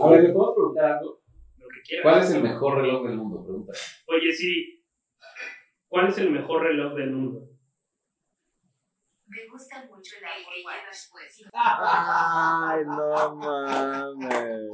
A 0.00 0.08
ver, 0.08 0.22
¿le 0.22 0.32
puedo 0.32 0.54
preguntar 0.54 0.84
algo? 0.92 1.20
Lo 1.58 1.68
que 1.68 1.82
quieras. 1.82 2.02
¿Cuál 2.02 2.22
es 2.22 2.30
el 2.30 2.42
mejor 2.42 2.80
reloj 2.80 3.06
del 3.06 3.16
mundo? 3.18 3.44
Pregunta. 3.44 3.72
Oye, 4.06 4.32
sí. 4.32 4.82
¿Cuál 5.86 6.08
es 6.08 6.16
el 6.16 6.30
mejor 6.30 6.62
reloj 6.62 6.94
del 6.94 7.10
mundo? 7.10 7.40
Me 9.26 9.46
gusta 9.50 9.84
mucho 9.84 10.16
el 10.18 10.24
Apple 10.24 10.64
Watch. 10.64 10.96
Pues. 11.10 11.42
Ay, 11.52 12.84
no 12.86 13.36
mames. 13.36 14.72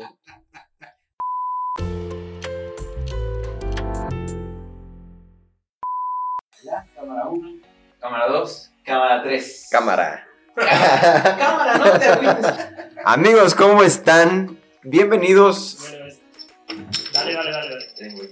Ya, 6.65 6.87
cámara 6.95 7.29
1, 7.29 7.61
cámara 8.01 8.29
2, 8.29 8.73
cámara 8.85 9.23
3. 9.25 9.69
Cámara. 9.71 10.29
cámara, 10.55 11.79
no 11.79 11.99
te. 11.99 13.01
Amigos, 13.05 13.55
¿cómo 13.55 13.83
están? 13.83 14.59
Bienvenidos. 14.83 15.77
Bueno, 15.91 16.07
es... 16.07 16.21
Dale, 17.13 17.35
dale, 17.35 17.51
dale. 17.51 17.87
dale. 17.99 18.15
Güey. 18.15 18.29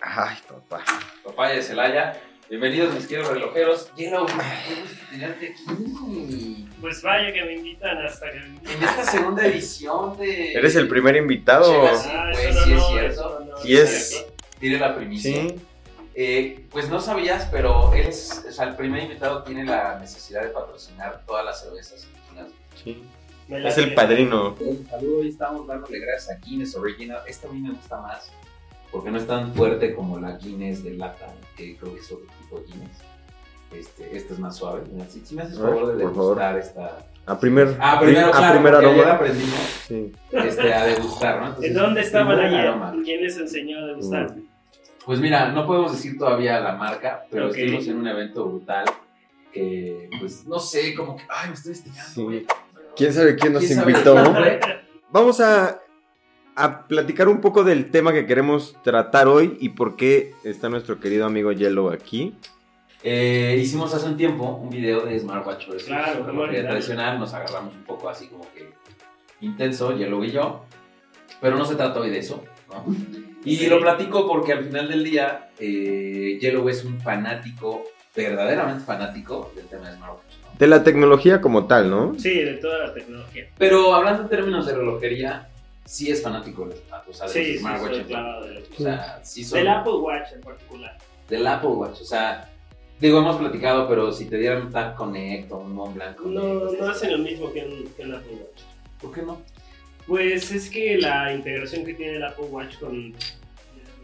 Ay, 0.00 0.36
papá. 0.48 0.84
Papaya 1.24 1.54
de 1.54 1.62
Celaya. 1.62 2.20
Bienvenidos, 2.48 2.94
mis 2.94 3.06
queridos 3.06 3.28
relojeros. 3.30 3.92
Yellow, 3.96 4.26
qué 4.26 4.32
gusto 4.80 5.04
tenerte 5.10 5.46
aquí. 5.54 6.68
Pues 6.80 7.02
vaya 7.02 7.32
que 7.32 7.44
me 7.44 7.54
invitan 7.54 7.98
hasta 8.06 8.30
que. 8.30 8.38
En 8.38 8.82
esta 8.82 9.04
segunda 9.04 9.44
edición 9.46 10.16
de. 10.16 10.52
Eres 10.54 10.76
el 10.76 10.88
primer 10.88 11.16
invitado. 11.16 11.86
Ah, 11.88 12.30
no, 12.30 12.34
sí 12.36 12.42
es 12.46 12.86
cierto. 12.86 13.00
eso 13.12 13.40
no, 13.40 13.64
Y 13.66 13.76
es- 13.76 14.26
Tire 14.60 14.78
la 14.78 14.94
primicia. 14.96 15.32
Sí. 15.42 15.54
Eh, 16.14 16.64
pues 16.70 16.88
no 16.88 17.00
sabías, 17.00 17.46
pero 17.50 17.92
él 17.94 18.06
es, 18.08 18.44
o 18.48 18.50
sea, 18.50 18.64
el 18.66 18.76
primer 18.76 19.04
invitado 19.04 19.44
tiene 19.44 19.64
la 19.64 19.98
necesidad 20.00 20.42
de 20.42 20.48
patrocinar 20.48 21.22
todas 21.26 21.44
las 21.44 21.60
cervezas 21.62 22.08
sí. 22.82 23.04
Es 23.48 23.78
el 23.78 23.94
padrino. 23.94 24.54
Un 24.60 24.86
saludo, 24.88 25.20
hoy 25.20 25.28
estamos 25.28 25.66
dándole 25.66 25.98
gracias 26.00 26.36
a 26.36 26.40
Guinness 26.40 26.76
Original. 26.76 27.20
Esta 27.26 27.48
a 27.48 27.52
mí 27.52 27.60
me 27.60 27.70
gusta 27.70 28.00
más 28.00 28.30
porque 28.90 29.10
no 29.10 29.18
es 29.18 29.26
tan 29.26 29.52
fuerte 29.54 29.94
como 29.94 30.18
la 30.18 30.36
Guinness 30.38 30.82
de 30.82 30.94
lata, 30.94 31.26
que 31.56 31.76
creo 31.76 31.94
que 31.94 32.00
es 32.00 32.10
otro 32.12 32.26
tipo 32.40 32.60
de 32.60 32.66
Guinness. 32.66 32.98
Este, 33.72 34.16
esta 34.16 34.32
es 34.34 34.38
más 34.40 34.56
suave. 34.56 34.82
Mira, 34.90 35.06
Si, 35.06 35.20
si 35.24 35.34
me 35.34 35.42
haces 35.42 35.58
A 35.58 35.62
favor 35.62 35.94
de 35.96 36.02
favor. 36.04 36.14
degustar 36.16 36.58
esta. 36.58 37.06
A 37.26 37.38
primer, 37.38 37.76
Ah, 37.78 37.98
primero, 38.00 38.28
a 38.28 38.30
claro, 38.30 38.54
primer 38.54 38.72
porque 38.72 38.86
ayer 38.86 39.00
aroma. 39.00 39.14
aprendimos 39.16 39.58
Sí. 39.86 40.12
este, 40.32 40.72
a 40.72 40.84
degustar, 40.86 41.40
¿no? 41.40 41.46
Entonces, 41.48 41.70
¿En 41.70 41.76
dónde 41.76 42.00
estaban 42.00 42.28
primer 42.28 42.44
ayer? 42.46 42.60
aroma. 42.68 42.94
¿Quién 43.04 43.22
les 43.22 43.36
enseñó 43.36 43.78
a 43.78 43.86
degustar? 43.86 44.34
Pues 45.04 45.20
mira, 45.20 45.52
no 45.52 45.66
podemos 45.66 45.92
decir 45.92 46.18
todavía 46.18 46.60
la 46.60 46.74
marca, 46.76 47.24
pero 47.30 47.48
estuvimos 47.48 47.86
en 47.86 47.98
un 47.98 48.06
evento 48.08 48.46
brutal 48.46 48.84
que, 49.52 50.08
pues, 50.20 50.46
no 50.46 50.58
sé, 50.58 50.94
como 50.94 51.16
que, 51.16 51.24
ay, 51.28 51.48
me 51.48 51.54
estoy 51.54 51.72
estirando, 51.72 52.10
Sí. 52.30 52.46
¿Quién 52.98 53.14
sabe 53.14 53.36
quién 53.36 53.52
nos 53.52 53.62
¿Quién 53.64 53.78
sabe 53.78 53.92
invitó? 53.92 54.16
Vamos 55.12 55.40
a, 55.40 55.80
a 56.56 56.86
platicar 56.88 57.28
un 57.28 57.40
poco 57.40 57.62
del 57.62 57.92
tema 57.92 58.12
que 58.12 58.26
queremos 58.26 58.76
tratar 58.82 59.28
hoy 59.28 59.56
y 59.60 59.68
por 59.68 59.94
qué 59.94 60.34
está 60.42 60.68
nuestro 60.68 60.98
querido 60.98 61.24
amigo 61.24 61.52
Yellow 61.52 61.90
aquí. 61.90 62.34
Eh, 63.04 63.56
hicimos 63.62 63.94
hace 63.94 64.06
un 64.08 64.16
tiempo 64.16 64.44
un 64.60 64.68
video 64.70 65.06
de 65.06 65.16
smartwatch 65.20 65.68
versus 65.68 65.84
Claro, 65.84 66.24
olvidarlo. 66.24 66.70
tradicional, 66.70 67.20
nos 67.20 67.32
agarramos 67.32 67.72
un 67.76 67.84
poco 67.84 68.08
así 68.08 68.26
como 68.26 68.44
que 68.52 68.72
intenso, 69.40 69.96
Yellow 69.96 70.24
y 70.24 70.32
yo, 70.32 70.64
pero 71.40 71.56
no 71.56 71.64
se 71.64 71.76
trata 71.76 72.00
hoy 72.00 72.10
de 72.10 72.18
eso, 72.18 72.42
¿no? 72.68 72.84
Y 73.44 73.64
lo 73.68 73.80
platico 73.80 74.26
porque 74.26 74.52
al 74.52 74.64
final 74.64 74.88
del 74.88 75.04
día, 75.04 75.50
eh, 75.60 76.36
Yellow 76.40 76.68
es 76.68 76.84
un 76.84 77.00
fanático, 77.00 77.84
verdaderamente 78.16 78.84
fanático 78.84 79.52
del 79.54 79.66
tema 79.66 79.88
de 79.88 79.96
smartwatch, 79.96 80.34
¿no? 80.42 80.47
De 80.58 80.66
la 80.66 80.82
tecnología 80.82 81.40
como 81.40 81.66
tal, 81.66 81.88
¿no? 81.90 82.18
Sí, 82.18 82.34
de 82.42 82.54
toda 82.54 82.88
la 82.88 82.94
tecnología. 82.94 83.48
Pero 83.58 83.94
hablando 83.94 84.22
en 84.24 84.28
términos 84.28 84.66
de 84.66 84.74
relojería, 84.74 85.48
sí 85.84 86.10
es 86.10 86.22
fanático 86.22 86.66
de, 86.66 86.74
o 87.08 87.12
sea, 87.12 87.26
de 87.28 87.32
Sí, 87.32 87.58
soy 87.58 88.04
de 88.04 88.64
O 88.78 88.82
sea, 88.82 89.20
sí 89.22 89.44
son 89.44 89.58
Del 89.58 89.68
Apple 89.68 89.92
Watch 89.94 90.32
en 90.34 90.40
particular. 90.40 90.98
del 91.28 91.46
Apple 91.46 91.70
Watch. 91.70 92.00
O 92.00 92.04
sea, 92.04 92.50
digo, 93.00 93.18
hemos 93.18 93.36
platicado, 93.36 93.88
pero 93.88 94.12
si 94.12 94.24
te 94.26 94.36
dieran 94.38 94.66
un 94.66 94.72
Tag 94.72 94.94
Connect 94.96 95.52
o 95.52 95.58
un 95.58 95.72
Mont 95.74 95.94
Blanc 95.94 96.16
Connect, 96.16 96.42
No, 96.44 96.72
no 96.72 96.90
hacen 96.90 97.12
lo 97.12 97.18
mismo 97.18 97.52
que 97.52 97.64
un, 97.64 97.84
que 97.96 98.02
un 98.02 98.14
Apple 98.14 98.32
Watch. 98.32 98.62
¿Por 99.00 99.12
qué 99.12 99.22
no? 99.22 99.40
Pues 100.06 100.50
es 100.50 100.70
que 100.70 100.96
la 100.98 101.32
integración 101.34 101.84
que 101.84 101.94
tiene 101.94 102.16
el 102.16 102.24
Apple 102.24 102.46
Watch 102.46 102.78
con 102.78 103.14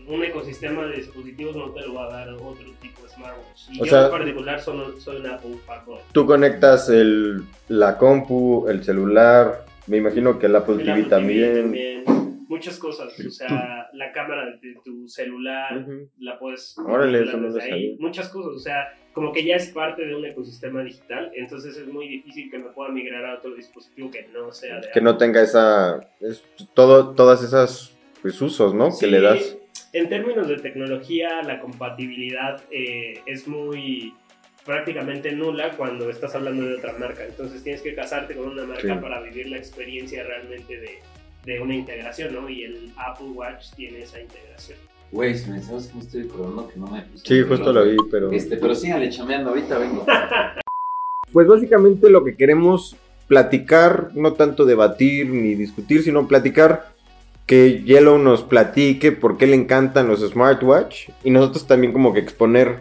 un 0.09 0.23
ecosistema 0.25 0.87
de 0.87 0.97
dispositivos 0.97 1.57
no 1.57 1.71
te 1.71 1.81
lo 1.87 1.95
va 1.95 2.07
a 2.07 2.11
dar 2.19 2.33
otro 2.35 2.65
tipo 2.81 3.03
de 3.03 3.09
smartwatch. 3.09 3.69
Y 3.73 3.81
O 3.81 3.85
yo 3.85 3.91
sea- 3.91 4.05
en 4.07 4.11
particular 4.11 4.61
soy, 4.61 5.01
soy 5.01 5.17
un 5.17 5.27
Apple 5.27 5.57
fanboy. 5.67 5.99
Tú 6.13 6.27
conectas 6.27 6.89
el, 6.89 7.43
la 7.69 7.97
compu, 7.99 8.67
el 8.69 8.83
celular, 8.85 9.65
me 9.87 9.97
imagino 9.99 10.39
que 10.39 10.47
el 10.47 10.57
Apple 10.57 10.75
El 10.75 10.81
TV 10.81 10.91
Apple 10.93 11.03
TV 11.05 11.11
también. 11.11 12.05
Muchas 12.49 12.79
cosas, 12.79 13.09
o 13.19 13.31
sea, 13.31 13.89
la 13.95 14.13
cámara 14.13 14.45
de 14.47 14.75
tu 14.85 15.09
celular 15.09 15.85
la 16.19 16.39
puedes 16.39 16.77
Órale, 16.79 17.23
eso 17.25 17.37
no 17.39 17.53
desde 17.53 17.73
ahí. 17.73 17.97
Muchas 17.99 18.29
cosas, 18.29 18.55
o 18.55 18.59
sea, 18.61 18.95
como 19.13 19.33
que 19.33 19.45
ya 19.45 19.57
es 19.57 19.71
parte 19.71 20.07
de 20.07 20.15
un 20.15 20.25
ecosistema 20.25 20.83
digital, 20.83 21.33
entonces 21.35 21.77
es 21.77 21.87
muy 21.89 22.07
difícil 22.07 22.51
que 22.51 22.59
me 22.59 22.67
pueda 22.71 22.91
migrar 22.91 23.25
a 23.25 23.35
otro 23.39 23.55
dispositivo 23.55 24.11
que 24.11 24.29
no 24.33 24.53
sea 24.53 24.81
de 24.81 24.91
Que 24.93 25.01
no 25.01 25.17
tenga 25.17 25.43
esa. 25.43 26.01
es 26.21 26.45
todo, 26.75 27.15
todas 27.15 27.43
esas 27.43 27.97
pues, 28.23 28.41
usos, 28.41 28.75
¿no? 28.75 28.91
Sí, 28.91 29.07
Que 29.07 29.11
le 29.11 29.21
das. 29.21 29.57
En 29.95 30.09
términos 30.09 30.49
de 30.49 30.57
tecnología, 30.59 31.41
la 31.45 31.61
compatibilidad 31.61 32.61
eh, 32.73 33.21
es 33.27 33.47
muy 33.47 34.13
prácticamente 34.67 35.31
nula 35.31 35.71
cuando 35.77 36.11
estás 36.11 36.35
hablando 36.35 36.67
de 36.67 36.75
otra 36.75 36.95
marca. 36.99 37.25
Entonces 37.25 37.63
tienes 37.63 37.81
que 37.81 37.95
casarte 37.95 38.35
con 38.35 38.49
una 38.49 38.65
marca 38.65 38.83
Sí. 38.95 39.01
para 39.01 39.21
vivir 39.21 39.47
la 39.47 39.57
experiencia 39.57 40.25
realmente 40.25 40.81
de, 40.81 40.99
de 41.45 41.61
una 41.61 41.77
integración, 41.77 42.35
¿no? 42.35 42.49
Y 42.51 42.65
el 42.65 42.91
Apple 42.97 43.29
Watch 43.35 43.67
tiene 43.77 44.03
esa 44.03 44.21
integración. 44.21 44.79
Güey, 45.13 45.37
si 45.37 45.49
me 45.49 45.63
sabes 45.63 45.87
que 45.87 45.95
me 45.95 46.01
estoy 46.01 46.23
acordando 46.23 46.69
que 46.69 46.81
no 46.81 46.89
me 46.89 47.03
puse 47.03 47.25
Sí, 47.25 47.43
justo 47.43 47.73
lo 47.73 47.85
vi, 47.85 47.97
pero. 48.11 48.33
Este, 48.33 48.57
pero 48.57 48.75
síganle 48.75 49.11
chameando, 49.11 49.51
ahorita 49.51 49.79
vengo. 49.79 50.05
Pues 51.33 51.49
básicamente 51.49 52.11
lo 52.11 52.23
que 52.23 52.37
queremos 52.37 52.95
platicar, 53.27 54.11
no 54.15 54.35
tanto 54.35 54.65
debatir 54.65 55.29
ni 55.31 55.57
discutir, 55.57 56.05
sino 56.05 56.29
platicar 56.29 56.94
que 57.47 57.83
Yellow 57.83 58.19
nos 58.19 58.43
platique 58.43 59.13
por 59.13 59.37
qué 59.37 59.47
le 59.47 59.57
encantan 59.57 60.09
los 60.09 60.21
smartwatch 60.21 61.11
y 61.23 61.31
nosotros 61.31 61.67
también 61.67 61.93
como 61.93 62.13
que 62.13 62.21
exponer 62.21 62.79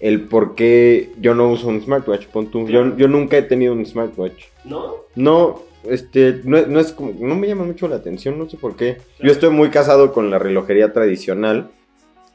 el 0.00 0.22
por 0.22 0.54
qué 0.54 1.12
yo 1.20 1.34
no 1.34 1.48
uso 1.50 1.68
un 1.68 1.80
smartwatch. 1.80 2.26
Pon 2.26 2.46
tú, 2.46 2.68
yo, 2.68 2.96
yo 2.96 3.08
nunca 3.08 3.36
he 3.36 3.42
tenido 3.42 3.72
un 3.72 3.84
smartwatch. 3.84 4.44
¿No? 4.64 4.94
No, 5.14 5.62
este, 5.84 6.40
no, 6.44 6.64
no 6.66 6.80
es 6.80 6.92
como, 6.92 7.12
no 7.18 7.34
me 7.34 7.48
llama 7.48 7.64
mucho 7.64 7.88
la 7.88 7.96
atención, 7.96 8.38
no 8.38 8.48
sé 8.48 8.56
por 8.56 8.76
qué. 8.76 8.98
Yo 9.20 9.30
estoy 9.30 9.50
muy 9.50 9.70
casado 9.70 10.12
con 10.12 10.30
la 10.30 10.38
relojería 10.38 10.92
tradicional. 10.92 11.70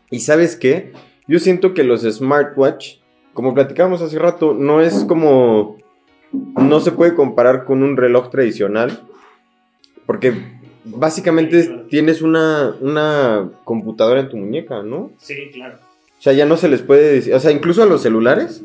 Y 0.10 0.20
sabes 0.20 0.56
qué? 0.56 0.92
Yo 1.28 1.40
siento 1.40 1.74
que 1.74 1.84
los 1.84 2.02
smartwatch, 2.02 2.98
como 3.34 3.54
platicábamos 3.54 4.02
hace 4.02 4.20
rato, 4.20 4.54
no 4.54 4.82
es 4.82 5.06
como, 5.06 5.78
no 6.32 6.80
se 6.82 6.92
puede 6.92 7.16
comparar 7.16 7.66
con 7.66 7.82
un 7.82 7.98
reloj 7.98 8.30
tradicional. 8.30 9.00
Porque 10.06 10.34
básicamente 10.86 11.64
Sí, 11.64 11.68
claro. 11.70 11.86
tienes 11.90 12.22
una, 12.22 12.76
una 12.82 13.50
computadora 13.64 14.22
en 14.22 14.30
tu 14.30 14.38
muñeca, 14.38 14.84
¿no? 14.84 15.12
Sí, 15.18 15.50
claro. 15.54 15.78
O 16.20 16.22
sea, 16.24 16.34
ya 16.34 16.46
no 16.46 16.56
se 16.56 16.70
les 16.70 16.82
puede 16.82 17.14
decir, 17.14 17.34
o 17.34 17.40
sea, 17.40 17.52
incluso 17.52 17.84
a 17.84 17.86
los 17.86 18.02
celulares, 18.02 18.64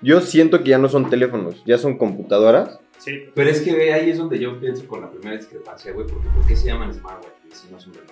yo 0.00 0.20
siento 0.20 0.62
que 0.62 0.70
ya 0.70 0.78
no 0.78 0.88
son 0.88 1.10
teléfonos, 1.10 1.62
ya 1.66 1.76
son 1.76 1.98
computadoras. 1.98 2.78
Sí. 2.98 3.24
Pero 3.34 3.50
es 3.50 3.62
que 3.62 3.74
ve, 3.74 3.92
ahí 3.92 4.10
es 4.10 4.18
donde 4.18 4.38
yo 4.38 4.60
pienso 4.60 4.86
con 4.86 5.00
la 5.00 5.10
primera 5.10 5.36
discrepancia, 5.36 5.92
güey, 5.92 6.06
porque 6.06 6.28
¿por 6.28 6.46
qué 6.46 6.54
se 6.54 6.66
llaman 6.68 6.94
smartwatch 6.94 7.32
si 7.52 7.70
no 7.72 7.78
es 7.78 7.86
un 7.86 7.94
reloj? 7.94 8.10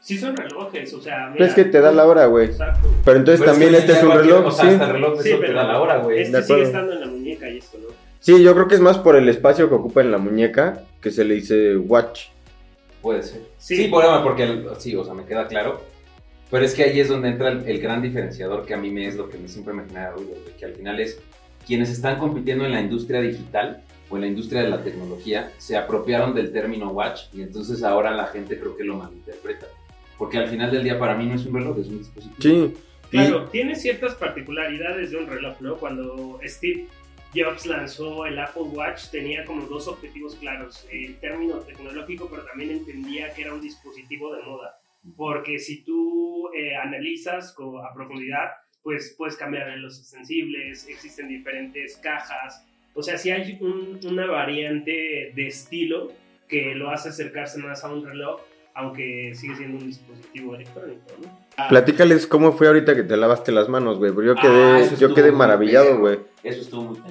Sí 0.00 0.18
son 0.18 0.36
relojes, 0.36 0.92
o 0.92 1.00
sea... 1.00 1.30
Pero 1.32 1.44
es 1.46 1.54
que 1.54 1.64
te 1.64 1.80
da 1.80 1.90
la 1.92 2.06
hora, 2.06 2.26
güey. 2.26 2.46
Exacto. 2.46 2.88
Pero 3.04 3.18
entonces 3.18 3.40
Pero 3.40 3.52
también 3.52 3.70
que 3.72 3.78
este 3.78 3.92
es 3.92 4.02
un 4.02 4.10
reloj, 4.12 4.46
O 4.46 4.50
sea, 4.50 4.64
sí. 4.64 4.70
hasta 4.72 4.86
el 4.86 4.92
reloj 4.92 5.16
de 5.18 5.22
Sí, 5.22 5.40
te 5.40 5.52
da 5.52 5.64
la 5.64 5.80
hora, 5.80 5.96
güey. 5.98 6.20
Este 6.20 6.42
sigue 6.42 6.62
estando 6.62 6.92
en 6.92 7.00
la 7.00 7.06
muñeca 7.06 7.48
y 7.48 7.58
esto, 7.58 7.78
¿no? 7.78 7.88
Sí, 8.20 8.42
yo 8.42 8.52
creo 8.54 8.68
que 8.68 8.74
es 8.74 8.80
más 8.80 8.98
por 8.98 9.16
el 9.16 9.28
espacio 9.28 9.68
que 9.68 9.74
ocupa 9.76 10.00
en 10.02 10.10
la 10.10 10.18
muñeca 10.18 10.82
que 11.00 11.10
se 11.10 11.24
le 11.24 11.34
dice 11.34 11.76
watch. 11.76 12.28
Puede 13.04 13.22
ser. 13.22 13.42
Sí. 13.58 13.76
Sí, 13.76 13.88
por 13.88 14.02
porque 14.22 14.44
el- 14.44 14.66
sí, 14.78 14.96
o 14.96 15.04
sea, 15.04 15.12
me 15.12 15.26
queda 15.26 15.46
claro. 15.46 15.82
Pero 16.50 16.64
es 16.64 16.74
que 16.74 16.84
ahí 16.84 16.98
es 17.00 17.08
donde 17.08 17.28
entra 17.28 17.50
el, 17.50 17.68
el 17.68 17.78
gran 17.78 18.00
diferenciador 18.00 18.64
que 18.64 18.72
a 18.72 18.78
mí 18.78 18.90
me 18.90 19.06
es 19.06 19.14
lo 19.14 19.28
que 19.28 19.36
me, 19.36 19.46
siempre 19.46 19.74
me 19.74 19.84
genera 19.84 20.12
ruido, 20.12 20.30
que 20.58 20.64
al 20.64 20.72
final 20.72 20.98
es 21.00 21.20
quienes 21.66 21.90
están 21.90 22.18
compitiendo 22.18 22.64
en 22.64 22.72
la 22.72 22.80
industria 22.80 23.20
digital 23.20 23.82
o 24.08 24.16
en 24.16 24.22
la 24.22 24.28
industria 24.28 24.62
de 24.62 24.70
la 24.70 24.82
tecnología 24.82 25.50
se 25.58 25.76
apropiaron 25.76 26.34
del 26.34 26.50
término 26.50 26.88
watch 26.92 27.22
y 27.34 27.42
entonces 27.42 27.82
ahora 27.82 28.10
la 28.12 28.26
gente 28.28 28.58
creo 28.58 28.74
que 28.74 28.84
lo 28.84 28.96
malinterpreta. 28.96 29.66
Porque 30.16 30.38
al 30.38 30.48
final 30.48 30.70
del 30.70 30.82
día 30.82 30.98
para 30.98 31.14
mí 31.14 31.26
no 31.26 31.34
es 31.34 31.44
un 31.44 31.54
reloj, 31.54 31.78
es 31.80 31.88
un 31.88 31.98
dispositivo. 31.98 32.36
Sí. 32.40 32.74
Claro, 33.10 33.44
tiene 33.50 33.76
ciertas 33.76 34.14
particularidades 34.14 35.10
de 35.10 35.18
un 35.18 35.26
reloj, 35.26 35.60
¿no? 35.60 35.76
Cuando 35.76 36.40
Steve 36.42 36.86
Jobs 37.34 37.66
lanzó 37.66 38.26
el 38.26 38.38
Apple 38.38 38.62
Watch 38.62 39.10
tenía 39.10 39.44
como 39.44 39.66
dos 39.66 39.88
objetivos 39.88 40.34
claros, 40.36 40.86
el 40.92 41.16
término 41.20 41.56
tecnológico, 41.58 42.28
pero 42.30 42.44
también 42.44 42.70
entendía 42.70 43.32
que 43.34 43.42
era 43.42 43.54
un 43.54 43.60
dispositivo 43.60 44.34
de 44.34 44.42
moda, 44.42 44.78
porque 45.16 45.58
si 45.58 45.82
tú 45.82 46.50
eh, 46.54 46.76
analizas 46.76 47.54
a 47.58 47.94
profundidad, 47.94 48.50
pues 48.82 49.14
puedes 49.18 49.36
cambiar 49.36 49.68
en 49.70 49.82
los 49.82 49.96
sensibles, 50.06 50.86
existen 50.88 51.28
diferentes 51.28 51.96
cajas, 51.96 52.64
o 52.94 53.02
sea, 53.02 53.18
si 53.18 53.30
hay 53.30 53.58
un- 53.60 53.98
una 54.06 54.26
variante 54.26 55.32
de 55.34 55.46
estilo 55.46 56.12
que 56.48 56.74
lo 56.74 56.90
hace 56.90 57.08
acercarse 57.08 57.58
más 57.58 57.82
a 57.84 57.92
un 57.92 58.04
reloj, 58.06 58.40
aunque 58.74 59.32
sigue 59.34 59.56
siendo 59.56 59.78
un 59.78 59.86
dispositivo 59.86 60.54
electrónico, 60.54 61.00
¿no? 61.22 61.38
Ah, 61.56 61.68
Platícales 61.68 62.26
cómo 62.26 62.52
fue 62.52 62.66
ahorita 62.66 62.94
que 62.96 63.04
te 63.04 63.16
lavaste 63.16 63.52
las 63.52 63.68
manos, 63.68 63.98
güey. 63.98 64.12
Porque 64.12 64.26
yo 64.28 64.34
Ah, 64.36 64.42
quedé, 64.42 64.80
eso 64.82 64.96
yo 64.96 65.14
quedé 65.14 65.30
maravillado, 65.32 65.98
güey. 65.98 66.18
Eso 66.42 66.60
estuvo 66.60 66.82
muy. 66.82 66.98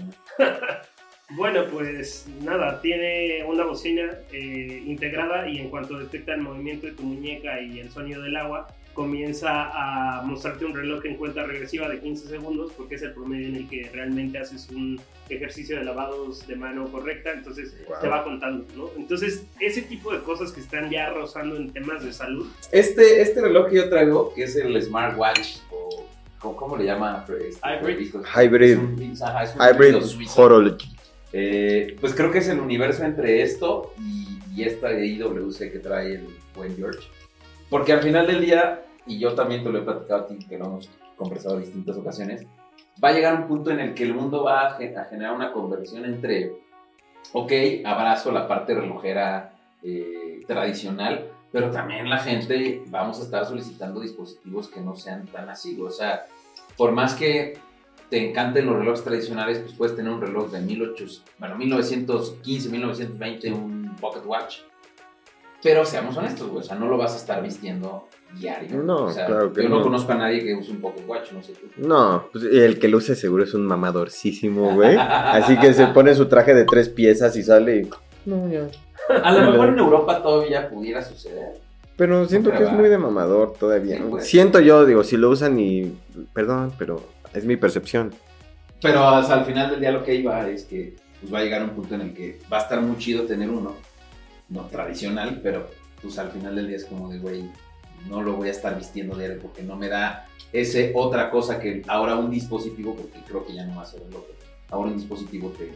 Bueno, 1.35 1.63
pues 1.71 2.27
nada, 2.43 2.79
tiene 2.81 3.43
una 3.47 3.65
bocina 3.65 4.03
eh, 4.31 4.83
integrada 4.85 5.47
y 5.49 5.57
en 5.57 5.69
cuanto 5.69 5.97
detecta 5.97 6.35
el 6.35 6.41
movimiento 6.41 6.85
de 6.85 6.91
tu 6.93 7.01
muñeca 7.03 7.59
y 7.59 7.79
el 7.79 7.89
sonido 7.89 8.21
del 8.21 8.35
agua, 8.35 8.67
comienza 8.93 9.69
a 9.73 10.21
mostrarte 10.23 10.65
un 10.65 10.75
reloj 10.75 11.05
en 11.05 11.15
cuenta 11.17 11.43
regresiva 11.43 11.89
de 11.89 11.99
15 11.99 12.27
segundos 12.27 12.71
porque 12.77 12.95
es 12.95 13.01
el 13.01 13.13
promedio 13.13 13.47
en 13.47 13.55
el 13.55 13.67
que 13.69 13.89
realmente 13.91 14.37
haces 14.37 14.69
un 14.69 14.99
ejercicio 15.29 15.77
de 15.77 15.83
lavados 15.83 16.45
de 16.47 16.55
mano 16.55 16.87
correcta, 16.91 17.31
entonces 17.31 17.75
Wow. 17.87 17.97
te 18.01 18.07
va 18.07 18.23
contando, 18.23 18.65
¿no? 18.75 18.89
Entonces, 18.97 19.45
ese 19.59 19.81
tipo 19.83 20.13
de 20.13 20.19
cosas 20.21 20.51
que 20.51 20.59
están 20.59 20.89
ya 20.89 21.09
rozando 21.09 21.55
en 21.55 21.71
temas 21.71 22.03
de 22.03 22.13
salud, 22.13 22.47
Este, 22.71 23.21
este 23.21 23.41
reloj 23.41 23.69
que 23.69 23.77
yo 23.77 23.89
traigo, 23.89 24.33
que 24.33 24.43
es 24.43 24.55
el 24.55 24.79
Smartwatch, 24.81 25.57
o 25.71 26.05
¿cómo, 26.39 26.55
cómo 26.55 26.77
le 26.77 26.85
llama? 26.85 27.25
Este, 27.27 27.59
Hybrid. 27.67 28.13
Hybrid. 28.35 28.77
Hybrid. 29.59 29.95
Horology. 30.35 30.89
Eh, 31.31 31.95
pues 31.99 32.13
creo 32.13 32.29
que 32.31 32.37
es 32.39 32.47
el 32.47 32.59
universo 32.59 33.03
entre 33.03 33.41
esto 33.41 33.93
y, 33.99 34.37
y 34.55 34.63
esta 34.65 34.89
de 34.89 35.07
IWC 35.07 35.57
que 35.71 35.79
trae 35.79 36.13
el 36.15 36.27
buen 36.55 36.75
George. 36.75 36.99
Porque 37.73 37.91
al 37.91 38.03
final 38.03 38.27
del 38.27 38.39
día, 38.39 38.85
y 39.07 39.17
yo 39.17 39.33
también 39.33 39.63
te 39.63 39.71
lo 39.71 39.79
he 39.79 39.81
platicado 39.81 40.21
a 40.25 40.27
ti, 40.27 40.37
que 40.47 40.59
lo 40.59 40.65
hemos 40.65 40.89
conversado 41.15 41.55
en 41.55 41.61
distintas 41.63 41.97
ocasiones, 41.97 42.45
va 43.03 43.09
a 43.09 43.13
llegar 43.13 43.33
un 43.33 43.47
punto 43.47 43.71
en 43.71 43.79
el 43.79 43.95
que 43.95 44.03
el 44.03 44.13
mundo 44.13 44.43
va 44.43 44.67
a, 44.67 44.71
ge- 44.77 44.95
a 44.95 45.05
generar 45.05 45.33
una 45.33 45.51
conversión 45.51 46.05
entre, 46.05 46.51
ok, 47.31 47.51
abrazo 47.83 48.31
la 48.31 48.47
parte 48.47 48.75
relojera 48.75 49.53
eh, 49.81 50.41
tradicional, 50.47 51.31
pero 51.51 51.71
también 51.71 52.07
la 52.11 52.19
gente 52.19 52.83
vamos 52.89 53.19
a 53.19 53.23
estar 53.23 53.43
solicitando 53.47 54.01
dispositivos 54.01 54.67
que 54.67 54.79
no 54.79 54.95
sean 54.95 55.25
tan 55.25 55.49
así. 55.49 55.75
O 55.81 55.89
sea, 55.89 56.27
por 56.77 56.91
más 56.91 57.15
que 57.15 57.57
te 58.11 58.29
encanten 58.29 58.67
los 58.67 58.75
relojes 58.77 59.03
tradicionales, 59.03 59.57
pues 59.57 59.73
puedes 59.73 59.95
tener 59.95 60.11
un 60.13 60.21
reloj 60.21 60.51
de 60.51 60.61
1800, 60.61 61.23
bueno, 61.39 61.55
1915, 61.57 62.69
1920, 62.69 63.51
un 63.51 63.95
pocket 63.99 64.25
watch. 64.27 64.57
Pero 65.63 65.85
seamos 65.85 66.17
honestos, 66.17 66.49
güey, 66.49 66.61
o 66.61 66.63
sea, 66.63 66.75
no 66.75 66.87
lo 66.87 66.97
vas 66.97 67.13
a 67.13 67.17
estar 67.17 67.41
vistiendo 67.41 68.07
diario. 68.37 68.83
No, 68.83 69.05
o 69.05 69.11
sea, 69.11 69.25
claro 69.25 69.53
que 69.53 69.63
yo 69.63 69.69
no. 69.69 69.77
no. 69.77 69.83
conozco 69.83 70.11
a 70.11 70.15
nadie 70.15 70.43
que 70.43 70.53
use 70.53 70.71
un 70.71 70.81
pocket 70.81 71.03
watch, 71.07 71.31
no 71.31 71.41
sé 71.41 71.53
tú. 71.53 71.67
No, 71.77 72.27
pues 72.31 72.43
el 72.43 72.79
que 72.79 72.87
lo 72.89 72.97
use 72.97 73.15
seguro 73.15 73.43
es 73.43 73.53
un 73.53 73.65
mamadorcísimo, 73.65 74.75
güey. 74.75 74.97
Así 74.99 75.57
que 75.57 75.73
se 75.73 75.87
pone 75.87 76.13
su 76.15 76.27
traje 76.27 76.53
de 76.53 76.65
tres 76.65 76.89
piezas 76.89 77.35
y 77.37 77.43
sale 77.43 77.77
y... 77.77 77.89
No, 78.25 78.49
ya. 78.49 78.67
A 79.23 79.31
lo 79.31 79.51
mejor 79.51 79.69
en 79.69 79.79
Europa 79.79 80.21
todavía 80.21 80.69
pudiera 80.69 81.01
suceder. 81.01 81.53
Pero 81.95 82.25
siento 82.27 82.51
que 82.51 82.63
es 82.63 82.71
muy 82.71 82.89
de 82.89 82.97
mamador 82.97 83.53
todavía. 83.53 83.97
Sí, 83.97 84.03
pues. 84.09 84.27
Siento 84.27 84.59
yo, 84.59 84.85
digo, 84.85 85.03
si 85.03 85.15
lo 85.15 85.29
usan 85.29 85.59
y... 85.59 85.93
Perdón, 86.33 86.73
pero 86.77 87.01
es 87.33 87.45
mi 87.45 87.55
percepción. 87.55 88.13
Pero 88.81 89.17
o 89.17 89.23
sea, 89.23 89.35
al 89.35 89.45
final 89.45 89.69
del 89.69 89.79
día 89.79 89.91
lo 89.91 90.03
que 90.03 90.15
iba 90.15 90.49
es 90.49 90.65
que 90.65 90.95
pues, 91.21 91.33
va 91.33 91.39
a 91.39 91.43
llegar 91.43 91.63
un 91.63 91.69
punto 91.69 91.95
en 91.95 92.01
el 92.01 92.13
que 92.13 92.39
va 92.51 92.57
a 92.57 92.61
estar 92.61 92.81
muy 92.81 92.97
chido 92.97 93.23
tener 93.23 93.49
uno, 93.49 93.75
no 94.53 94.67
tradicional, 94.67 95.39
pero 95.43 95.67
pues 96.01 96.17
al 96.19 96.31
final 96.31 96.55
del 96.55 96.67
día 96.67 96.77
es 96.77 96.85
como 96.85 97.09
de, 97.09 97.19
güey, 97.19 97.49
no 98.09 98.21
lo 98.21 98.33
voy 98.33 98.47
a 98.49 98.51
estar 98.51 98.77
vistiendo 98.77 99.17
diario 99.17 99.39
porque 99.41 99.63
no 99.63 99.75
me 99.75 99.89
da 99.89 100.27
ese 100.51 100.91
otra 100.95 101.29
cosa 101.29 101.59
que 101.59 101.81
ahora 101.87 102.15
un 102.15 102.29
dispositivo, 102.29 102.95
porque 102.95 103.19
creo 103.27 103.45
que 103.45 103.53
ya 103.53 103.65
no 103.65 103.75
va 103.77 103.81
a 103.83 103.85
ser 103.85 104.01
el 104.01 104.09
otro, 104.15 104.33
ahora 104.69 104.91
un 104.91 104.97
dispositivo 104.97 105.49
te, 105.57 105.65
te- 105.65 105.71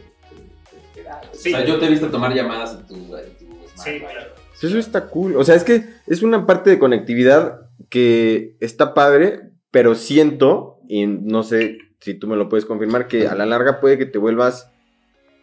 te- 0.70 0.94
te 0.94 1.02
da. 1.02 1.20
Sí. 1.32 1.52
O 1.52 1.56
sea, 1.56 1.66
yo 1.66 1.78
te 1.78 1.86
he 1.86 1.90
visto 1.90 2.08
tomar 2.10 2.32
llamadas 2.34 2.74
en 2.78 2.86
tu, 2.86 2.94
en 3.16 3.34
tu 3.36 3.44
sí, 3.46 3.72
smartwatch. 3.74 4.12
claro. 4.12 4.30
Eso 4.62 4.78
está 4.78 5.06
cool. 5.06 5.36
O 5.36 5.44
sea, 5.44 5.54
es 5.54 5.64
que 5.64 5.84
es 6.06 6.22
una 6.22 6.44
parte 6.46 6.70
de 6.70 6.78
conectividad 6.78 7.60
que 7.88 8.56
está 8.60 8.92
padre, 8.94 9.50
pero 9.70 9.94
siento, 9.94 10.80
y 10.88 11.06
no 11.06 11.42
sé 11.44 11.78
si 12.00 12.14
tú 12.14 12.26
me 12.26 12.36
lo 12.36 12.48
puedes 12.48 12.66
confirmar, 12.66 13.06
que 13.08 13.26
a 13.28 13.34
la 13.34 13.46
larga 13.46 13.80
puede 13.80 13.98
que 13.98 14.06
te 14.06 14.18
vuelvas, 14.18 14.70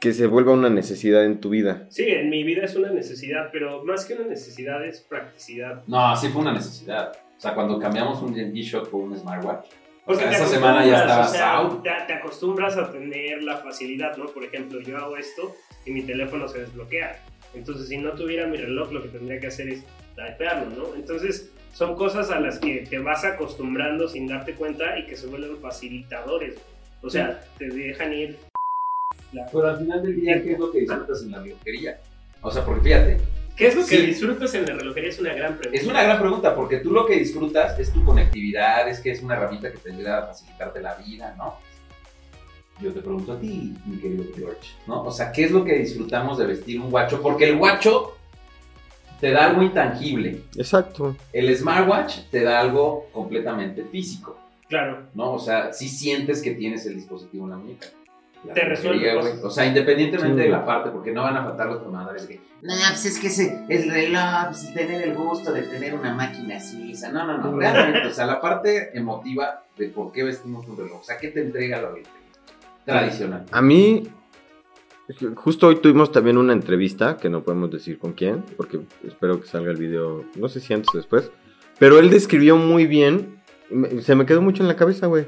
que 0.06 0.14
se 0.14 0.28
vuelva 0.28 0.52
una 0.52 0.70
necesidad 0.70 1.26
en 1.26 1.40
tu 1.40 1.50
vida. 1.50 1.88
Sí, 1.90 2.08
en 2.08 2.30
mi 2.30 2.44
vida 2.44 2.66
es 2.66 2.76
una 2.76 2.92
necesidad, 2.92 3.50
pero 3.52 3.84
más 3.84 4.06
que 4.06 4.14
una 4.14 4.28
necesidad 4.28 4.86
es 4.86 5.02
practicidad. 5.02 5.84
No, 5.88 6.16
sí 6.16 6.30
fue 6.30 6.44
una 6.44 6.54
necesidad. 6.54 7.12
O 7.36 7.42
sea, 7.42 7.56
cuando 7.56 7.80
cambiamos 7.80 8.22
un 8.22 8.36
G-Shock 8.36 8.90
por 8.90 9.02
un 9.02 9.18
smartwatch, 9.18 9.66
Porque 10.06 10.26
sea, 10.26 10.32
esa 10.32 10.46
semana 10.46 10.86
ya 10.86 11.02
estabas 11.02 11.32
o 11.32 11.34
sea, 11.34 11.54
out. 11.56 11.82
Te, 11.82 11.90
te 12.06 12.14
acostumbras 12.14 12.78
a 12.78 12.92
tener 12.92 13.42
la 13.42 13.58
facilidad, 13.58 14.16
¿no? 14.16 14.28
Por 14.28 14.44
ejemplo, 14.44 14.80
yo 14.80 14.96
hago 14.96 15.18
esto 15.18 15.56
y 15.88 15.92
mi 15.92 16.04
teléfono 16.04 16.48
se 16.48 16.60
desbloquea. 16.60 17.20
Entonces, 17.56 17.88
si 17.88 17.98
no 17.98 18.12
tuviera 18.12 18.46
mi 18.46 18.58
reloj, 18.58 18.92
lo 18.92 19.02
que 19.02 19.10
tendría 19.10 19.40
que 19.40 19.48
hacer 19.48 19.70
es 19.70 19.84
typearlo, 20.16 20.70
¿no? 20.70 20.96
Entonces, 20.96 21.52
son 21.74 21.96
cosas 21.96 22.30
a 22.30 22.40
las 22.40 22.60
que 22.60 22.86
te 22.88 23.00
vas 23.00 23.26
acostumbrando 23.26 24.08
sin 24.08 24.28
darte 24.28 24.54
cuenta 24.54 25.00
y 25.00 25.08
que 25.08 25.16
se 25.16 25.26
vuelven 25.26 25.58
facilitadores. 25.58 26.60
O 27.02 27.10
sea, 27.10 27.44
te 27.58 27.70
dejan 27.70 28.14
ir. 28.14 28.38
Pero 29.52 29.68
al 29.68 29.78
final 29.80 30.02
del 30.04 30.20
día, 30.22 30.42
¿qué 30.42 30.54
es 30.54 30.60
lo 30.60 30.72
que 30.72 30.80
disfrutas 30.82 31.22
en 31.24 31.32
la 31.32 31.42
relojería? 31.42 32.00
O 32.42 32.52
sea, 32.52 32.64
porque 32.66 32.82
fíjate, 32.82 33.18
¿Qué 33.56 33.68
es 33.68 33.76
lo 33.76 33.86
que 33.86 33.96
Sí. 33.98 34.06
disfrutas 34.08 34.54
en 34.54 34.66
la 34.66 34.74
relojería? 34.74 35.10
Es 35.10 35.20
una 35.20 35.34
gran 35.34 35.56
pregunta. 35.58 35.80
es 35.82 35.88
una 35.88 36.04
gran 36.04 36.20
pregunta, 36.20 36.54
porque 36.56 36.78
tú 36.80 36.92
lo 36.92 37.06
que 37.06 37.16
disfrutas 37.18 37.80
es 37.80 37.90
tu 37.94 38.04
conectividad, 38.04 38.90
es 38.90 39.00
que 39.00 39.12
es 39.12 39.24
una 39.24 39.36
herramienta 39.36 39.72
que 39.72 39.78
te 39.78 39.94
ayuda 39.94 40.18
a 40.20 40.28
facilitarte 40.28 40.82
la 40.82 40.96
vida, 40.96 41.34
¿no? 41.38 41.56
Yo 42.82 42.92
te 42.92 43.00
pregunto 43.00 43.32
a 43.32 43.40
ti, 43.40 43.74
mi 43.86 43.98
querido 43.98 44.26
George, 44.36 44.72
¿no? 44.88 45.04
O 45.04 45.12
sea, 45.12 45.32
¿qué 45.32 45.46
es 45.46 45.52
lo 45.52 45.64
que 45.64 45.74
disfrutamos 45.80 46.38
de 46.38 46.48
vestir 46.48 46.82
un 46.82 46.92
guacho? 46.92 47.22
Porque 47.22 47.46
el 47.48 47.56
guacho 47.58 48.18
te 49.22 49.32
da 49.32 49.46
algo 49.46 49.64
intangible, 49.64 50.42
Exacto. 50.58 51.16
el 51.32 51.56
smartwatch 51.56 52.24
te 52.30 52.44
da 52.44 52.60
algo 52.60 53.08
completamente 53.14 53.86
físico, 53.86 54.38
Claro. 54.68 55.04
¿no? 55.14 55.32
O 55.32 55.40
sea, 55.40 55.72
si 55.72 55.88
sientes 55.88 56.42
que 56.42 56.52
tienes 56.52 56.86
el 56.88 56.96
dispositivo 56.96 57.46
en 57.46 57.52
la 57.52 57.58
muñeca. 57.58 57.88
Te 58.54 58.62
resuelve 58.66 59.14
cosas. 59.16 59.44
O 59.44 59.50
sea, 59.50 59.66
independientemente 59.66 60.42
Sí. 60.42 60.48
de 60.48 60.50
la 60.50 60.66
parte, 60.66 60.90
porque 60.92 61.12
no 61.12 61.24
van 61.24 61.38
a 61.38 61.44
faltar 61.44 61.68
los 61.68 61.84
tomadores 61.84 62.26
que 62.26 62.40
No, 62.62 62.74
pues 62.90 63.06
es 63.06 63.20
que 63.20 63.28
ese, 63.28 63.64
el 63.70 63.90
reloj, 63.92 64.48
pues, 64.48 64.74
tener 64.74 65.02
el 65.08 65.14
gusto 65.16 65.52
de 65.54 65.64
tener 65.64 65.94
una 65.94 66.14
máquina 66.14 66.60
suiza. 66.60 67.12
No, 67.12 67.26
no, 67.26 67.38
no, 67.38 67.58
realmente, 67.58 68.08
o 68.08 68.12
sea, 68.14 68.26
la 68.26 68.40
parte 68.42 68.98
emotiva 68.98 69.64
de 69.78 69.90
por 69.90 70.12
qué 70.12 70.24
vestimos 70.24 70.66
un 70.68 70.78
reloj, 70.78 71.02
o 71.02 71.04
sea, 71.04 71.18
¿qué 71.18 71.30
te 71.30 71.42
entrega 71.42 71.78
la 71.78 71.90
relojería 71.90 72.10
tradicional? 72.86 73.46
A 73.52 73.62
mí, 73.62 74.08
justo 75.36 75.68
hoy 75.68 75.76
tuvimos 75.78 76.12
también 76.12 76.38
una 76.38 76.54
entrevista, 76.54 77.18
que 77.18 77.30
no 77.30 77.44
podemos 77.44 77.70
decir 77.72 78.00
con 78.00 78.14
quién, 78.14 78.44
porque 78.58 78.80
espero 79.06 79.40
que 79.42 79.48
salga 79.48 79.72
el 79.72 79.78
video, 79.78 80.26
no 80.36 80.50
sé 80.50 80.60
si 80.60 80.74
antes 80.74 80.90
o 80.94 80.98
después, 80.98 81.32
pero 81.78 82.00
él 82.00 82.10
describió 82.10 82.58
muy 82.58 82.88
bien, 82.88 83.42
se 84.02 84.16
me 84.16 84.26
quedó 84.26 84.42
mucho 84.42 84.64
en 84.64 84.68
la 84.70 84.76
cabeza, 84.76 85.08
güey. 85.08 85.28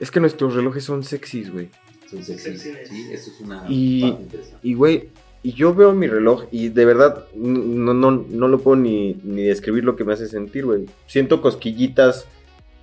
Es 0.00 0.10
que 0.10 0.20
nuestros 0.20 0.54
relojes 0.54 0.84
son 0.84 1.02
sexys, 1.04 1.52
güey. 1.52 1.70
Son 2.12 2.22
sexy, 2.22 2.50
Sexiness. 2.58 2.88
sí, 2.88 3.08
eso 3.12 3.30
es 3.34 3.40
una 3.40 3.64
Y- 3.68 4.02
parte 4.02 4.22
interesante. 4.22 4.58
Y, 4.68 4.74
güey, 4.74 5.08
y 5.42 5.52
yo 5.54 5.74
veo 5.74 5.92
mi 5.92 6.06
reloj 6.06 6.44
y 6.52 6.68
de 6.68 6.84
verdad 6.84 7.24
no, 7.34 7.94
no, 7.94 8.10
no 8.12 8.48
lo 8.48 8.58
puedo 8.60 8.76
ni, 8.76 9.14
ni 9.24 9.42
describir 9.42 9.82
lo 9.84 9.96
que 9.96 10.04
me 10.04 10.12
hace 10.12 10.28
sentir, 10.28 10.64
güey. 10.66 10.86
Siento 11.06 11.40
cosquillitas 11.42 12.26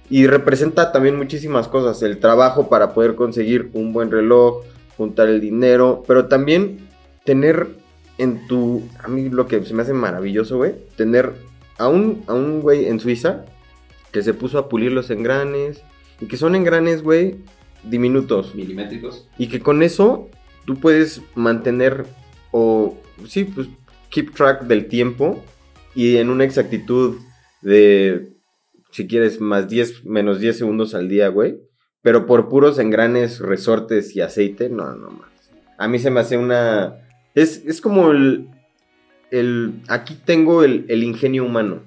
y 0.09 0.27
representa 0.27 0.91
también 0.91 1.15
muchísimas 1.15 1.67
cosas. 1.69 2.01
El 2.01 2.17
trabajo 2.19 2.67
para 2.67 2.93
poder 2.93 3.15
conseguir 3.15 3.69
un 3.73 3.93
buen 3.93 4.11
reloj, 4.11 4.63
juntar 4.97 5.29
el 5.29 5.39
dinero, 5.39 6.03
pero 6.07 6.25
también 6.25 6.79
tener 7.23 7.67
en 8.17 8.45
tu... 8.47 8.81
A 9.03 9.07
mí 9.07 9.29
lo 9.29 9.47
que 9.47 9.63
se 9.63 9.73
me 9.73 9.83
hace 9.83 9.93
maravilloso, 9.93 10.57
güey, 10.57 10.73
tener 10.97 11.31
a 11.77 11.87
un, 11.87 12.23
a 12.27 12.33
un 12.33 12.59
güey 12.61 12.87
en 12.87 12.99
Suiza 12.99 13.45
que 14.11 14.21
se 14.23 14.33
puso 14.33 14.57
a 14.57 14.67
pulir 14.67 14.91
los 14.91 15.09
engranes 15.11 15.81
y 16.19 16.25
que 16.25 16.35
son 16.35 16.55
engranes, 16.55 17.03
güey, 17.03 17.35
diminutos. 17.83 18.55
Milimétricos. 18.55 19.27
Y 19.37 19.47
que 19.47 19.59
con 19.59 19.83
eso 19.83 20.29
tú 20.65 20.75
puedes 20.75 21.21
mantener 21.35 22.05
o, 22.51 22.97
sí, 23.27 23.45
pues, 23.45 23.67
keep 24.09 24.33
track 24.33 24.63
del 24.63 24.87
tiempo 24.87 25.43
y 25.95 26.17
en 26.17 26.29
una 26.29 26.43
exactitud 26.43 27.17
de, 27.61 28.29
si 28.91 29.07
quieres, 29.07 29.39
más 29.41 29.67
10, 29.67 30.05
menos 30.05 30.39
10 30.39 30.57
segundos 30.57 30.95
al 30.95 31.09
día, 31.09 31.27
güey. 31.29 31.57
Pero 32.01 32.25
por 32.25 32.47
puros 32.47 32.79
engranes, 32.79 33.39
resortes 33.39 34.15
y 34.15 34.21
aceite, 34.21 34.69
no, 34.69 34.95
no 34.95 35.09
más. 35.09 35.29
A 35.77 35.87
mí 35.87 35.99
se 35.99 36.11
me 36.11 36.21
hace 36.21 36.37
una... 36.37 36.95
Es, 37.35 37.65
es 37.65 37.81
como 37.81 38.11
el, 38.11 38.47
el... 39.31 39.81
Aquí 39.89 40.15
tengo 40.25 40.63
el, 40.63 40.85
el 40.87 41.03
ingenio 41.03 41.45
humano. 41.45 41.83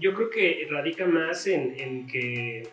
Yo 0.00 0.14
creo 0.14 0.30
que 0.30 0.66
radica 0.70 1.06
más 1.06 1.46
en, 1.46 1.74
en 1.78 2.06
que 2.06 2.68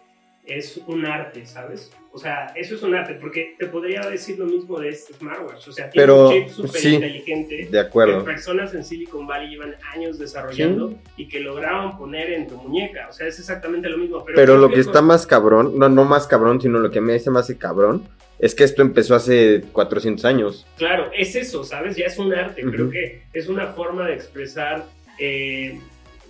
es 0.46 0.82
un 0.88 1.06
arte, 1.06 1.46
¿sabes? 1.46 1.92
O 2.14 2.18
sea, 2.18 2.48
eso 2.56 2.76
es 2.76 2.84
un 2.84 2.94
arte, 2.94 3.14
porque 3.14 3.56
te 3.58 3.68
podría 3.68 4.02
decir 4.02 4.38
lo 4.38 4.46
mismo 4.46 4.80
de 4.80 4.90
este 4.90 5.14
smartwatch. 5.14 5.68
O 5.68 5.72
sea, 5.72 5.90
tiene 5.90 6.04
Pero, 6.04 6.28
un 6.28 6.34
chip 6.34 6.50
súper 6.50 6.82
sí, 6.82 6.96
inteligente 6.96 7.70
De 7.72 7.90
que 7.90 8.24
personas 8.26 8.74
en 8.74 8.84
Silicon 8.84 9.26
Valley 9.26 9.52
llevan 9.52 9.76
años 9.94 10.20
desarrollando 10.20 10.94
y 11.16 11.30
que 11.30 11.40
lograron 11.40 11.98
poner 11.98 12.34
en 12.34 12.48
tu 12.48 12.58
muñeca. 12.58 13.08
O 13.10 13.14
sea, 13.14 13.28
es 13.28 13.40
exactamente 13.40 13.88
lo 13.88 13.98
mismo. 13.98 14.26
Pero, 14.26 14.58
lo 14.58 14.70
que 14.70 14.82
está 14.82 15.02
más 15.02 15.26
cabrón, 15.26 15.80
no, 15.80 15.88
no 15.88 16.04
más 16.04 16.28
cabrón, 16.28 16.60
sino 16.60 16.80
lo 16.80 16.92
que 16.92 17.00
me 17.00 17.16
hace 17.16 17.58
cabrón, 17.58 18.04
es 18.40 18.56
que 18.56 18.64
esto 18.64 18.82
empezó 18.82 19.16
hace 19.16 19.64
400 19.72 20.26
años. 20.26 20.68
Claro, 20.78 21.12
es 21.16 21.36
eso, 21.36 21.64
¿sabes? 21.64 21.96
Ya 21.96 22.08
es 22.08 22.18
un 22.18 22.34
arte. 22.34 22.64
Creo 22.64 22.90
que 22.90 23.22
es 23.32 23.48
una 23.48 23.68
forma 23.68 24.08
de 24.08 24.16
expresar 24.16 24.86
eh, 25.18 25.80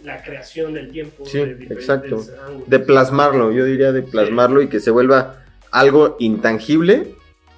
la 0.04 0.22
creación 0.22 0.74
del 0.74 0.92
tiempo. 0.92 1.26
Sí, 1.26 1.40
de 1.40 1.74
exacto. 1.74 2.22
ángulos. 2.46 2.70
De 2.70 2.80
plasmarlo, 2.80 3.52
yo 3.52 3.66
diría 3.66 3.92
de 3.92 4.04
plasmarlo 4.04 4.62
y 4.62 4.68
que 4.68 4.80
se 4.80 4.92
vuelva 4.92 5.41
algo 5.72 6.16
intangible 6.20 7.16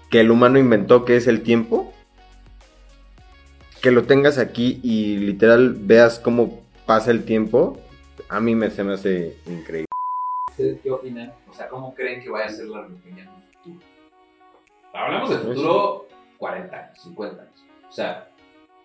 que 0.10 0.22
el 0.22 0.32
humano 0.32 0.60
inventó, 0.60 1.06
que 1.06 1.16
es 1.16 1.28
el 1.28 1.42
tiempo. 1.42 1.94
Que 3.82 3.92
lo 3.92 4.04
tengas 4.04 4.38
aquí 4.38 4.80
y 4.82 5.18
literal 5.18 5.76
veas 5.78 6.20
cómo 6.20 6.64
pasa 6.86 7.12
el 7.12 7.26
tiempo, 7.26 7.78
a 8.30 8.40
mí 8.40 8.56
me, 8.56 8.70
se 8.70 8.84
me 8.84 8.94
hace 8.94 9.38
increíble. 9.46 9.88
¿Ustedes 10.50 10.80
qué 10.82 10.92
opinan? 10.92 11.34
O 11.50 11.54
sea, 11.54 11.68
¿cómo 11.68 11.94
creen 11.94 12.22
que 12.22 12.30
vaya 12.30 12.46
a 12.46 12.50
ser 12.50 12.68
la 12.68 12.84
relojería 12.84 13.24
en 13.24 13.30
el 13.30 13.42
futuro? 13.62 13.86
Hablamos 14.94 15.30
de 15.30 15.38
futuro 15.38 16.08
40 16.38 16.78
años, 16.78 17.02
50 17.02 17.42
años. 17.42 17.66
O 17.90 17.92
sea, 17.92 18.30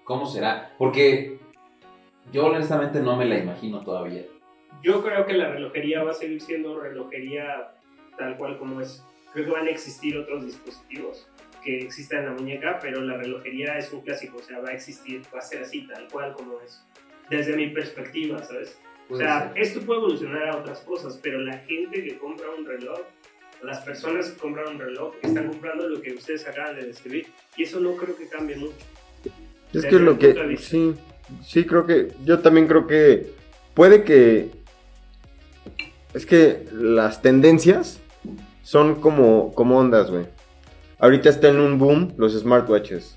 ¿cómo 0.05 0.27
será? 0.27 0.75
Porque 0.79 1.39
yo 2.33 2.47
honestamente 2.47 3.01
no 3.01 3.17
me 3.17 3.27
la 3.27 3.39
imagino 3.39 3.83
todavía. 3.83 4.25
Yo 4.83 5.03
creo 5.03 5.27
que 5.27 5.35
la 5.35 5.49
relojería 5.49 6.03
va 6.03 6.13
a 6.13 6.15
seguir 6.15 6.41
siendo 6.41 6.79
relojería 6.81 7.73
tal 8.17 8.37
cual 8.37 8.59
como 8.59 8.81
es. 8.81 9.05
Creo 9.33 9.47
que 9.47 9.51
van 9.51 9.67
a 9.67 9.71
existir 9.71 10.17
otros 10.17 10.45
dispositivos 10.45 11.29
que 11.63 11.81
existan 11.81 12.21
en 12.21 12.25
la 12.27 12.33
muñeca, 12.33 12.79
pero 12.81 13.01
la 13.01 13.17
relojería 13.17 13.77
es 13.79 13.93
un 13.93 14.01
clásico, 14.03 14.39
o 14.39 14.43
sea, 14.43 14.61
va 14.61 14.71
a 14.71 14.73
existir, 14.75 15.23
va 15.35 15.39
a 15.39 15.43
ser 15.43 15.63
así, 15.63 15.87
tal 15.87 16.09
cual 16.09 16.33
como 16.35 16.61
es. 16.61 16.83
Desde 17.31 17.57
mi 17.57 17.69
perspectiva, 17.69 18.43
¿sabes? 18.43 18.79
O 19.11 19.17
sea, 19.17 19.53
ser. 19.53 19.63
esto 19.63 19.81
puede 19.81 20.01
evolucionar 20.01 20.49
a 20.49 20.57
otras 20.57 20.81
cosas, 20.81 21.19
pero 21.23 21.41
la 21.41 21.59
gente 21.59 22.03
que 22.03 22.19
compra 22.19 22.47
un 22.57 22.65
reloj, 22.65 23.01
las 23.63 23.81
personas 23.81 24.31
que 24.31 24.39
compran 24.39 24.75
un 24.75 24.79
reloj, 24.79 25.15
están 25.23 25.49
comprando 25.49 25.89
lo 25.89 26.01
que 26.01 26.13
ustedes 26.13 26.47
acaban 26.47 26.77
de 26.77 26.87
describir. 26.87 27.27
Y 27.57 27.65
eso 27.65 27.81
no 27.81 27.97
creo 27.97 28.17
que 28.17 28.29
cambie 28.29 28.57
mucho. 28.57 28.77
Es 29.25 29.83
Desde 29.83 29.89
que 29.89 29.99
lo 29.99 30.19
que. 30.19 30.57
Sí, 30.59 30.95
sí, 31.45 31.67
creo 31.67 31.87
que. 31.87 32.13
Yo 32.25 32.39
también 32.39 32.67
creo 32.67 32.87
que. 32.87 33.27
Puede 33.75 34.05
que. 34.05 34.51
Es 36.15 36.25
que 36.25 36.65
las 36.73 37.21
tendencias 37.21 38.01
son 38.69 38.97
como, 38.97 39.55
como 39.55 39.79
ondas, 39.79 40.11
güey. 40.11 40.27
Ahorita 40.99 41.31
está 41.31 41.49
en 41.49 41.59
un 41.59 41.79
boom 41.79 42.13
los 42.19 42.35
smartwatches. 42.39 43.17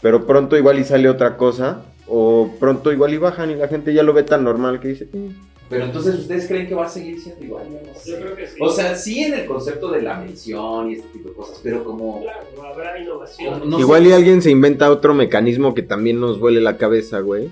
Pero 0.00 0.28
pronto 0.28 0.56
igual 0.56 0.78
y 0.78 0.84
sale 0.84 1.08
otra 1.08 1.36
cosa. 1.36 1.82
O 2.06 2.54
pronto 2.60 2.92
igual 2.92 3.12
y 3.12 3.16
bajan 3.16 3.50
y 3.50 3.56
la 3.56 3.66
gente 3.66 3.92
ya 3.92 4.04
lo 4.04 4.12
ve 4.12 4.22
tan 4.22 4.44
normal 4.44 4.78
que 4.78 4.86
dice. 4.86 5.08
"Eh". 5.12 5.32
Pero 5.68 5.86
entonces, 5.86 6.14
¿ustedes 6.14 6.46
creen 6.46 6.68
que 6.68 6.76
va 6.76 6.86
a 6.86 6.88
seguir 6.88 7.20
siendo 7.20 7.42
igual? 7.44 7.64
Yo 7.64 7.80
no 7.84 7.98
sé. 7.98 8.10
Yo 8.12 8.20
creo 8.20 8.36
que 8.36 8.46
sí. 8.46 8.56
O 8.60 8.70
sea, 8.70 8.94
sí 8.94 9.24
en 9.24 9.34
el 9.34 9.46
concepto 9.46 9.90
de 9.90 10.02
la 10.02 10.20
medición 10.20 10.88
y 10.88 10.94
este 10.94 11.08
tipo 11.08 11.30
de 11.30 11.34
cosas, 11.34 11.58
pero 11.64 11.82
como... 11.82 12.22
claro, 12.22 12.46
habrá 12.72 12.96
innovación. 12.96 13.68
No 13.68 13.80
igual 13.80 14.04
sé. 14.04 14.10
y 14.10 14.12
alguien 14.12 14.40
se 14.40 14.52
inventa 14.52 14.88
otro 14.88 15.14
mecanismo 15.14 15.74
que 15.74 15.82
también 15.82 16.20
nos 16.20 16.38
vuele 16.38 16.60
la 16.60 16.76
cabeza, 16.76 17.18
güey. 17.18 17.50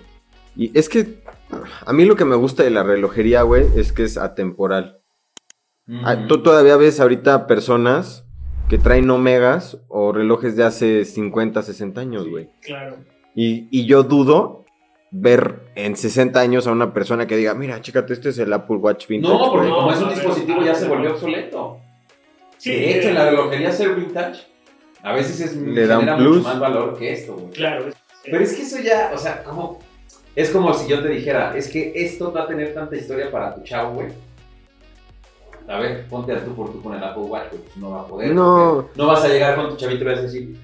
Y 0.55 0.71
es 0.79 0.89
que. 0.89 1.19
A 1.85 1.93
mí 1.93 2.05
lo 2.05 2.15
que 2.15 2.25
me 2.25 2.37
gusta 2.37 2.63
de 2.63 2.71
la 2.71 2.85
relojería, 2.85 3.43
güey, 3.43 3.67
es 3.75 3.93
que 3.93 4.05
es 4.05 4.19
atemporal. 4.19 5.01
Ah, 6.03 6.15
Ujú. 6.15 6.27
Tú 6.29 6.43
todavía 6.43 6.77
ves 6.77 6.99
ahorita 7.01 7.47
personas 7.47 8.25
que 8.69 8.79
traen 8.79 9.11
omegas 9.11 9.79
o 9.89 10.13
relojes 10.13 10.57
de 10.57 10.65
hace 10.65 11.05
50, 11.05 11.63
60 11.63 12.01
años, 12.01 12.29
güey. 12.29 12.49
Claro. 12.63 12.97
Y, 13.35 13.69
y 13.71 13.85
yo 13.87 14.03
dudo 14.03 14.65
ver 15.11 15.61
en 15.75 15.97
60 15.97 16.41
años 16.41 16.67
a 16.67 16.73
una 16.73 16.93
persona 16.95 17.27
que 17.27 17.37
diga, 17.37 17.55
mira, 17.55 17.81
chécate, 17.81 18.15
este 18.15 18.31
es 18.31 18.39
el 18.39 18.53
Apple 18.53 18.77
Watch 18.77 19.07
Vintage. 19.07 19.33
No, 19.35 19.51
porque 19.51 19.69
güey". 19.69 19.71
como 19.81 19.93
es 19.93 19.99
un 19.99 20.05
a 20.05 20.09
ver, 20.09 20.17
dispositivo 20.17 20.63
ya 20.63 20.75
se 20.75 20.89
volvió 20.89 21.11
obsoleto. 21.13 21.79
Sí, 22.57 22.71
de 22.71 22.99
hecho, 22.99 23.09
eh, 23.11 23.15
la 23.15 23.29
relojería 23.31 23.71
ser 23.71 23.95
vintage 23.95 24.41
a 25.03 25.13
veces 25.13 25.39
es, 25.41 25.55
Le 25.57 25.87
da 25.87 25.97
un 25.99 26.01
genera 26.01 26.17
plus. 26.17 26.37
mucho 26.39 26.49
más 26.49 26.59
valor 26.59 26.97
que 26.99 27.13
esto, 27.13 27.35
güey. 27.35 27.51
Claro. 27.53 27.85
Pero 28.25 28.39
es 28.41 28.55
que 28.55 28.63
eso 28.63 28.79
ya, 28.83 29.11
o 29.15 29.19
sea, 29.19 29.43
como... 29.45 29.79
Es 30.35 30.51
como 30.51 30.73
si 30.73 30.89
yo 30.89 31.01
te 31.03 31.09
dijera, 31.11 31.55
es 31.57 31.69
que 31.69 31.93
esto 31.95 32.33
va 32.33 32.45
a 32.45 32.47
tener 32.49 32.73
tanta 32.75 32.97
historia 32.97 33.31
para 33.31 33.55
tu 33.55 33.63
chavo, 33.63 33.95
güey. 33.97 34.09
A 35.69 35.79
ver, 35.79 36.07
ponte 36.09 36.33
a 36.33 36.45
tú 36.45 36.55
por 36.55 36.71
tú 36.73 36.83
con 36.83 36.95
el 36.95 37.03
Apple 37.03 37.23
Watch, 37.23 37.49
pues 37.51 37.77
no 37.77 37.91
va 37.91 38.01
a 38.03 38.07
poder. 38.07 38.35
No. 38.35 38.89
No 38.95 39.07
vas 39.07 39.25
a 39.25 39.29
llegar 39.29 39.57
con 39.57 39.71
tu 39.71 39.77
chavito 39.77 40.05
y 40.05 40.07
vas 40.07 40.19
a 40.19 40.23
decir, 40.23 40.57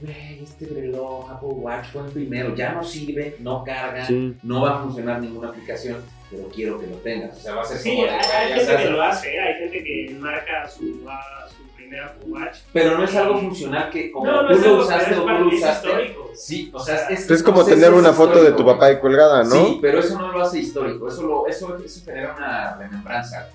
güey, 0.00 0.42
este 0.42 0.66
reloj 0.66 1.30
Apple 1.30 1.48
Watch 1.50 1.86
fue 1.92 2.02
el 2.06 2.08
primero, 2.12 2.54
ya 2.54 2.72
no 2.72 2.82
sirve, 2.82 3.36
no 3.40 3.62
carga, 3.64 4.06
Sí. 4.06 4.34
no 4.42 4.62
va 4.62 4.76
a 4.76 4.82
funcionar 4.82 5.20
ninguna 5.20 5.48
aplicación, 5.50 5.98
pero 6.30 6.44
quiero 6.48 6.80
que 6.80 6.86
lo 6.86 6.96
tengas. 6.96 7.36
O 7.36 7.40
sea, 7.40 7.54
va 7.56 7.62
a 7.62 7.64
ser 7.64 7.78
Sí, 7.78 7.90
como 7.90 8.02
hay, 8.04 8.08
de, 8.08 8.14
hay 8.14 8.48
"Ya 8.50 8.54
gente 8.56 8.64
sabes". 8.72 8.86
que 8.86 8.90
lo 8.90 9.02
hace, 9.02 9.40
hay 9.40 9.54
gente 9.54 9.84
que 9.84 10.16
marca 10.18 10.66
su, 10.68 10.78
su 10.80 11.76
primer 11.76 12.00
Apple 12.04 12.24
Watch. 12.28 12.56
Pero 12.72 12.96
no 12.96 13.04
es 13.04 13.14
algo 13.16 13.38
funcional 13.40 13.90
que 13.90 14.10
como 14.10 14.26
No, 14.26 14.42
no 14.44 14.48
tú 14.48 14.54
lo 14.60 14.64
algo, 14.66 14.78
usaste 14.82 15.14
o 15.14 15.18
tú 15.20 15.24
para 15.26 15.40
lo 15.40 15.48
usaste. 15.48 15.88
histórico. 15.88 16.30
Sí, 16.34 16.70
o 16.72 16.78
sea, 16.78 17.08
es, 17.08 17.30
Es 17.30 17.42
como 17.42 17.58
no 17.58 17.64
sé 17.64 17.74
tener 17.74 17.90
si 17.90 17.98
una 17.98 18.12
foto 18.14 18.42
de 18.42 18.52
tu 18.52 18.64
papá 18.64 18.86
ahí 18.86 18.98
colgada, 19.00 19.42
¿no? 19.44 19.50
Sí, 19.50 19.78
pero 19.82 19.98
eso 19.98 20.18
no 20.18 20.32
lo 20.32 20.40
hace 20.40 20.60
histórico, 20.60 21.06
eso, 21.08 21.22
lo, 21.22 21.46
eso, 21.46 21.76
eso 21.84 22.00
genera 22.04 22.34
una 22.34 22.76
remembranza. 22.78 23.48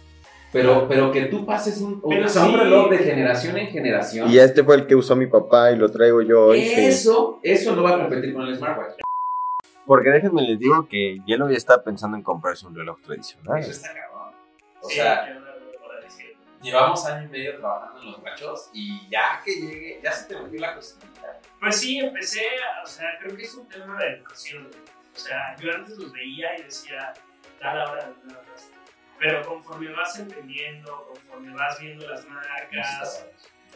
Pero, 0.53 0.87
pero 0.87 1.11
que 1.11 1.25
tú 1.25 1.45
pases 1.45 1.79
un, 1.81 1.99
un- 2.03 2.09
Pero 2.09 2.27
o 2.27 2.29
sea, 2.29 2.43
un 2.45 2.51
sí. 2.51 2.57
reloj 2.57 2.89
de 2.91 2.97
generación 2.99 3.57
en 3.57 3.67
generación, 3.69 4.29
Y 4.31 4.37
este 4.37 4.63
fue 4.63 4.75
el 4.75 4.85
que 4.87 4.95
usó 4.95 5.15
mi 5.15 5.25
papá 5.27 5.71
y 5.71 5.75
lo 5.75 5.91
traigo 5.91 6.21
yo 6.21 6.45
hoy. 6.47 6.61
sí. 6.61 6.73
eso, 6.85 7.39
eso 7.43 7.75
no 7.75 7.81
va 7.83 7.95
a 7.95 7.99
competir 7.99 8.33
con 8.33 8.43
el 8.47 8.55
smartwatch. 8.55 8.99
Porque 9.85 10.11
déjenme 10.11 10.43
les 10.43 10.57
digo 10.59 10.87
que 10.87 11.19
Yellow 11.25 11.49
ya 11.49 11.57
está 11.57 11.83
pensando 11.83 12.15
en 12.15 12.23
comprarse 12.23 12.65
un 12.67 12.75
reloj 12.75 13.01
tradicional. 13.01 13.59
Eso 13.59 13.71
está 13.71 13.89
cabrón. 13.93 14.33
O 14.81 14.87
Sí, 14.87 14.95
sea, 14.95 15.27
yo 15.27 15.39
no 15.39 15.45
lo 15.45 15.79
puedo 15.81 16.01
decir. 16.01 16.37
llevamos 16.61 17.05
año 17.05 17.25
y 17.25 17.29
medio 17.31 17.57
trabajando 17.57 17.99
en 18.01 18.11
los 18.11 18.21
guachos 18.21 18.69
y 18.73 19.09
ya 19.09 19.41
que 19.43 19.51
llegue, 19.55 19.99
ya 20.03 20.11
se 20.13 20.27
te 20.29 20.35
volvió 20.39 20.61
la 20.61 20.75
cosita. 20.75 21.05
Pues 21.59 21.75
sí, 21.77 21.99
empecé, 21.99 22.41
o 22.83 22.87
sea, 22.87 23.07
creo 23.21 23.35
que 23.35 23.43
es 23.43 23.55
un 23.55 23.67
tema 23.67 23.97
de 23.97 24.09
educación. 24.17 24.67
O 25.15 25.19
sea, 25.19 25.55
yo 25.59 25.71
antes 25.73 25.97
los 25.97 26.11
veía 26.13 26.57
y 26.59 26.63
decía, 26.63 27.13
da 27.61 27.73
la 27.75 27.91
hora 27.91 28.05
de 28.05 28.13
nada 28.27 28.41
más. 28.49 28.69
Pero 29.23 29.41
conforme 29.47 29.89
vas 29.93 30.19
entendiendo, 30.19 31.07
conforme 31.07 31.53
vas 31.53 31.79
viendo 31.79 32.05
las 32.09 32.25
marcas 32.27 33.25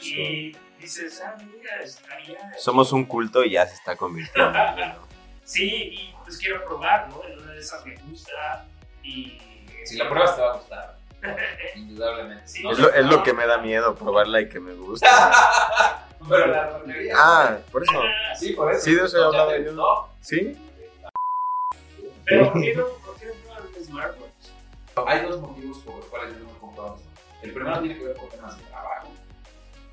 y 0.01 0.51
dices, 0.77 1.24
ah, 1.25 1.38
mira, 1.39 1.82
estaría. 1.82 2.54
Somos 2.58 2.92
un 2.92 3.06
culto 3.06 3.46
y 3.46 3.51
ya 3.51 3.66
se 3.66 3.75
está 3.75 3.96
convirtiendo. 3.96 4.51
Sí, 5.46 5.63
y 5.94 6.16
pues 6.25 6.38
quiero 6.39 6.66
probar, 6.66 7.08
¿no? 7.08 7.24
En 7.24 7.39
una 7.39 7.54
de 7.54 7.60
esas 7.62 7.86
me 7.86 7.96
gusta 8.10 8.66
y. 9.01 9.39
Si 9.86 9.96
la 9.96 10.10
pruebas 10.10 10.36
te 10.36 10.42
va 10.42 10.51
a 10.51 10.56
gustar, 10.58 10.98
indudablemente. 11.75 12.46
Sí. 12.46 12.63
No 12.63 12.72
Es 12.74 12.80
lo, 12.80 12.94
es 12.94 13.06
lo 13.06 13.24
que 13.24 13.32
me 13.32 13.48
da 13.48 13.58
miedo, 13.60 13.96
probarla 13.96 14.42
y 14.42 14.50
que 14.50 14.60
me 14.60 14.74
gusta. 14.74 15.08
Pero 16.27 16.48
la 16.48 16.66
relojería. 16.68 17.13
ah, 17.16 17.58
por 17.72 17.82
eso. 17.84 17.94
Sí, 18.38 18.51
por 18.51 18.74
eso. 18.74 18.82
Sí, 18.84 18.96
de 18.96 19.06
eso 19.06 19.16
he 19.16 19.22
¿Ya 19.22 19.25
hablado 19.25 19.58
yo. 19.58 20.10
¿Sí? 20.20 20.58
Pero 22.25 22.51
¿por 22.51 22.62
qué 22.62 22.75
no, 22.75 22.84
por 23.06 23.16
qué 23.18 23.25
no 23.27 23.34
prueban 23.46 23.63
un 23.74 23.86
smartwatch? 23.86 24.26
Hay 25.06 25.22
dos 25.22 25.42
motivos 25.42 25.77
por 25.80 25.96
los 25.98 26.06
cuales 26.06 26.34
yo 26.38 26.44
no 26.44 26.51
he 26.51 26.60
comprado. 26.60 27.00
El 27.42 27.54
primero 27.54 27.80
tiene 27.80 27.98
que 27.98 28.06
ver 28.06 28.18
con 28.18 28.30
temas 28.30 28.58
de 28.58 28.63
trabajo. 28.63 29.10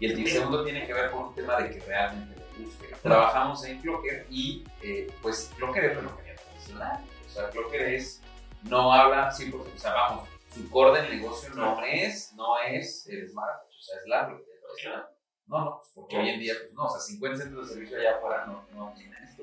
Y 0.01 0.07
el 0.07 0.29
segundo 0.29 0.65
tiene 0.65 0.87
que 0.87 0.93
ver 0.93 1.11
con 1.11 1.25
un 1.25 1.35
tema 1.35 1.61
de 1.61 1.71
que 1.71 1.81
realmente 1.81 2.37
le 2.37 2.65
guste. 2.65 2.87
Trabajamos 3.03 3.65
en 3.65 3.81
Clocker 3.81 4.27
y 4.31 4.65
pues 4.81 5.07
pues 5.23 5.53
Clocker 5.57 5.85
es 5.85 5.97
relojería 5.97 6.37
tradicional. 6.37 7.01
O 7.27 7.29
sea, 7.29 7.51
Clocker 7.51 7.81
es, 7.83 8.21
no 8.63 8.93
habla 8.93 9.31
100%, 9.31 9.55
o 9.55 9.79
sea, 9.79 9.93
vamos, 9.93 10.29
su 10.53 10.69
core 10.71 11.01
del 11.01 11.19
negocio 11.19 11.53
no 11.55 11.83
es, 11.85 12.33
no 12.35 12.59
es 12.61 13.07
el 13.09 13.29
smartwatch, 13.29 13.77
o 13.77 13.83
sea, 13.83 13.97
es 13.99 14.07
la 14.07 14.27
relojería 14.27 14.55
tradicional. 14.61 15.09
No, 15.47 15.65
no, 15.65 15.79
pues 15.79 15.91
porque 15.95 16.17
hoy 16.17 16.29
en 16.31 16.41
día, 16.41 16.55
pues 16.59 16.73
no, 16.73 16.85
o 16.85 16.89
sea, 16.89 17.01
50 17.01 17.43
centros 17.43 17.69
de 17.69 17.75
servicio 17.75 17.99
allá 17.99 18.17
afuera 18.17 18.47
no, 18.47 18.65
no 18.75 18.93
tienen 18.95 19.23
esto, 19.23 19.43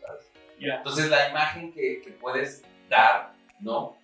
¿sabes? 0.00 0.30
Entonces 0.58 1.10
la 1.10 1.28
imagen 1.28 1.72
que, 1.72 2.00
que 2.02 2.10
puedes 2.12 2.62
dar, 2.88 3.32
¿no? 3.60 3.96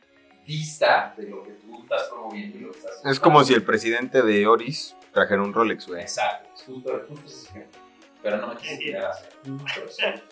Dista 0.46 1.14
de 1.16 1.28
lo 1.28 1.42
que 1.42 1.50
tú 1.52 1.82
estás 1.82 2.04
promoviendo 2.04 2.56
y 2.58 2.60
lo 2.60 2.72
que 2.72 2.78
estás 2.78 2.92
Es 3.04 3.18
como 3.20 3.42
si 3.44 3.54
el 3.54 3.62
presidente 3.64 4.22
de 4.22 4.46
Oris 4.46 4.94
trajera 5.12 5.42
un 5.42 5.52
Rolex, 5.52 5.86
güey. 5.86 6.02
Exacto, 6.02 6.48
es 6.54 6.62
justo, 6.62 7.04
justo 7.08 7.26
ese 7.26 7.48
ejemplo. 7.48 7.80
Pero 8.22 8.36
no 8.38 8.46
me 8.48 8.56
quise 8.56 8.76
tirar 8.78 9.10
hacia 9.10 10.22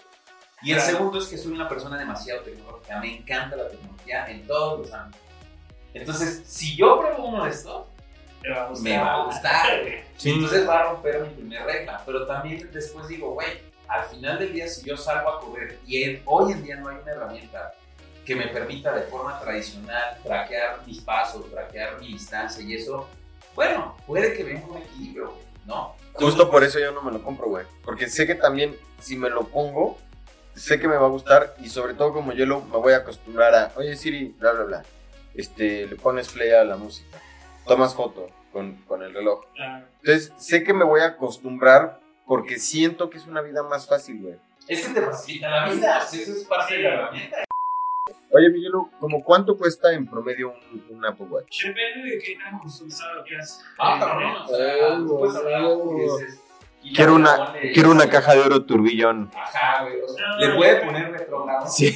Y 0.62 0.72
el 0.72 0.80
segundo 0.80 1.18
es 1.18 1.26
que 1.26 1.36
soy 1.38 1.52
una 1.52 1.68
persona 1.68 1.98
demasiado 1.98 2.40
tecnológica. 2.42 2.98
Me 3.00 3.16
encanta 3.18 3.56
la 3.56 3.68
tecnología 3.68 4.26
en 4.30 4.46
todos 4.46 4.80
los 4.80 4.92
ámbitos. 4.92 5.20
Entonces, 5.92 6.42
si 6.46 6.76
yo 6.76 6.98
pruebo 7.00 7.26
uno 7.28 7.44
de 7.44 7.50
estos, 7.50 7.86
Te 8.42 8.50
va 8.50 8.64
a 8.64 8.68
gustar. 8.68 8.84
me 8.92 8.98
va 8.98 9.14
a 9.14 9.24
gustar. 9.26 9.80
Sí. 10.16 10.30
Entonces 10.30 10.68
va 10.68 10.78
a 10.80 10.82
romper 10.92 11.20
mi 11.22 11.28
primera 11.34 11.64
regla. 11.64 12.02
Pero 12.06 12.24
también 12.26 12.70
después 12.72 13.08
digo, 13.08 13.32
güey, 13.32 13.48
al 13.88 14.04
final 14.04 14.38
del 14.38 14.52
día, 14.52 14.66
si 14.68 14.84
yo 14.88 14.96
salgo 14.96 15.28
a 15.28 15.40
correr 15.40 15.78
y 15.86 16.02
en- 16.04 16.22
hoy 16.24 16.52
en 16.52 16.62
día 16.62 16.76
no 16.76 16.88
hay 16.88 16.96
una 17.02 17.12
herramienta 17.12 17.72
que 18.24 18.34
me 18.34 18.48
permita 18.48 18.92
de 18.92 19.02
forma 19.02 19.38
tradicional 19.40 20.18
traquear 20.22 20.80
mis 20.86 21.00
pasos, 21.00 21.50
traquear 21.50 22.00
mi 22.00 22.08
distancia 22.08 22.62
y 22.62 22.74
eso, 22.74 23.08
bueno, 23.54 23.96
puede 24.06 24.34
que 24.34 24.44
venga 24.44 24.66
un 24.66 24.78
equilibrio, 24.78 25.34
¿no? 25.66 25.94
Justo 26.14 26.50
por 26.50 26.64
eso 26.64 26.78
yo 26.78 26.92
no 26.92 27.02
me 27.02 27.12
lo 27.12 27.22
compro, 27.22 27.48
güey. 27.48 27.66
Porque 27.84 28.08
sé 28.08 28.26
que 28.26 28.34
también, 28.34 28.76
si 29.00 29.16
me 29.16 29.30
lo 29.30 29.46
pongo, 29.48 29.98
sé 30.54 30.78
que 30.78 30.88
me 30.88 30.96
va 30.96 31.06
a 31.06 31.10
gustar. 31.10 31.54
Y 31.60 31.68
sobre 31.68 31.94
todo, 31.94 32.12
como 32.12 32.32
yo 32.32 32.46
lo, 32.46 32.62
me 32.62 32.76
voy 32.76 32.92
a 32.92 32.98
acostumbrar 32.98 33.54
a, 33.54 33.72
oye 33.76 33.96
Siri, 33.96 34.34
bla, 34.38 34.52
bla, 34.52 34.64
bla. 34.64 34.82
Este, 35.34 35.86
le 35.86 35.96
pones 35.96 36.28
play 36.28 36.50
a 36.50 36.64
la 36.64 36.76
música. 36.76 37.18
tomas 37.66 37.94
foto 37.94 38.28
con, 38.52 38.76
con 38.86 39.02
el 39.02 39.12
reloj. 39.12 39.44
Entonces, 40.02 40.32
sé 40.38 40.62
que 40.62 40.72
me 40.72 40.84
voy 40.84 41.00
a 41.00 41.06
acostumbrar 41.06 41.98
porque 42.26 42.58
siento 42.58 43.10
que 43.10 43.18
es 43.18 43.26
una 43.26 43.40
vida 43.40 43.62
más 43.64 43.86
fácil, 43.86 44.22
güey. 44.22 44.36
Es 44.68 44.86
que 44.86 44.94
te 44.94 45.02
facilita 45.02 45.50
la 45.50 45.68
vida. 45.68 45.98
Eso 45.98 46.32
es 46.32 46.44
parte 46.44 46.74
de 46.74 46.82
la 46.84 46.94
herramienta. 46.94 47.44
Oye, 48.36 48.50
Miguelo, 48.50 48.90
¿como 48.98 49.22
cuánto 49.22 49.56
cuesta 49.56 49.92
en 49.92 50.06
promedio 50.06 50.56
un, 50.72 50.84
un 50.90 51.06
Apple 51.06 51.26
Watch? 51.26 51.66
Depende 51.66 52.10
de 52.10 52.18
qué 52.18 52.36
tan 52.36 52.60
quieras. 53.24 53.64
Ah, 53.78 53.94
eh, 53.96 54.00
cabrón. 54.00 54.48
Sea, 54.48 54.96
tú 54.98 55.18
puedes 55.18 55.36
hablar 55.36 55.54
algo 55.54 55.96
que 55.96 56.02
dices, 56.02 56.40
y 56.82 56.92
Quiero 56.94 57.14
una, 57.14 57.54
quiero 57.72 57.90
una 57.92 58.10
caja 58.10 58.34
de 58.34 58.40
oro 58.40 58.64
turbillón. 58.66 59.30
Ajá, 59.36 59.84
güey. 59.84 60.00
o 60.00 60.08
sea, 60.08 60.26
No, 60.30 60.38
le 60.38 60.54
puede 60.56 60.84
poner 60.84 61.12
retrogrado. 61.12 61.66
Sí. 61.68 61.94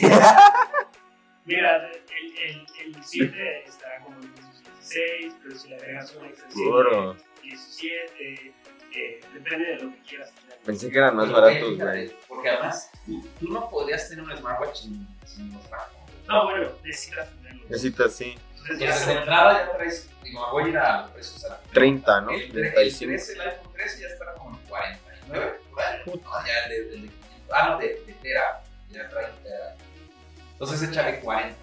Mira, 1.44 1.90
el, 1.90 2.38
el, 2.38 2.94
el 2.94 3.02
7 3.02 3.64
está 3.66 3.88
como 4.04 4.16
en 4.20 4.32
16, 4.32 5.34
pero 5.42 5.58
si 5.58 5.68
le 5.70 5.74
agregas 5.76 6.14
un 6.14 6.24
extensión 6.26 6.64
Seguro. 6.64 7.16
17, 7.42 8.54
eh, 8.94 9.20
depende 9.34 9.66
de 9.66 9.76
lo 9.76 9.92
que 9.92 10.02
quieras 10.02 10.32
tener. 10.34 10.58
Pensé 10.64 10.88
que 10.88 10.98
eran 10.98 11.16
más 11.16 11.32
baratos, 11.32 11.76
güey. 11.78 12.12
Porque 12.28 12.48
además, 12.50 12.92
tú, 13.40 13.48
no 13.48 13.68
podrías 13.68 14.08
tener 14.08 14.24
un 14.24 14.36
smartwatch 14.36 14.76
sin, 14.76 15.08
sin 15.24 15.52
los 15.52 15.68
tracos. 15.68 15.98
No, 16.28 16.44
bueno, 16.44 16.68
necesitas 16.84 17.28
tenerlo. 17.30 17.62
Necesitas, 17.68 18.12
sí. 18.14 18.38
Entonces 18.70 19.06
de 19.06 19.12
entrada 19.14 19.66
ya 19.66 19.76
traes, 19.76 20.08
digo, 20.22 20.50
voy 20.52 20.64
a 20.64 20.68
ir 20.68 20.78
a 20.78 21.00
los 21.02 21.10
precios. 21.10 21.44
a- 21.46 21.60
30, 21.72 22.20
¿no? 22.20 22.30
El, 22.30 22.52
tre- 22.52 22.66
el 22.66 22.72
35. 22.74 23.10
13, 23.10 23.32
el 23.32 23.40
iPhone 23.40 23.72
13 23.72 24.00
ya 24.02 24.06
está 24.08 24.32
como 24.34 24.58
en 24.58 24.64
49, 24.66 25.60
por 25.70 25.82
ahí. 25.82 25.98
No, 26.06 26.46
ya 26.46 26.64
el 26.64 26.70
de, 26.70 26.76
el 26.96 27.02
de 27.02 27.08
500, 27.08 27.52
ah, 27.52 27.68
no, 27.70 27.78
de, 27.78 27.86
de 28.06 28.12
Tera, 28.22 28.62
ya 28.90 29.08
trae 29.08 29.30
un 29.30 29.42
Tera. 29.42 29.76
Entonces 30.52 30.82
échale 30.88 31.20
40. 31.20 31.56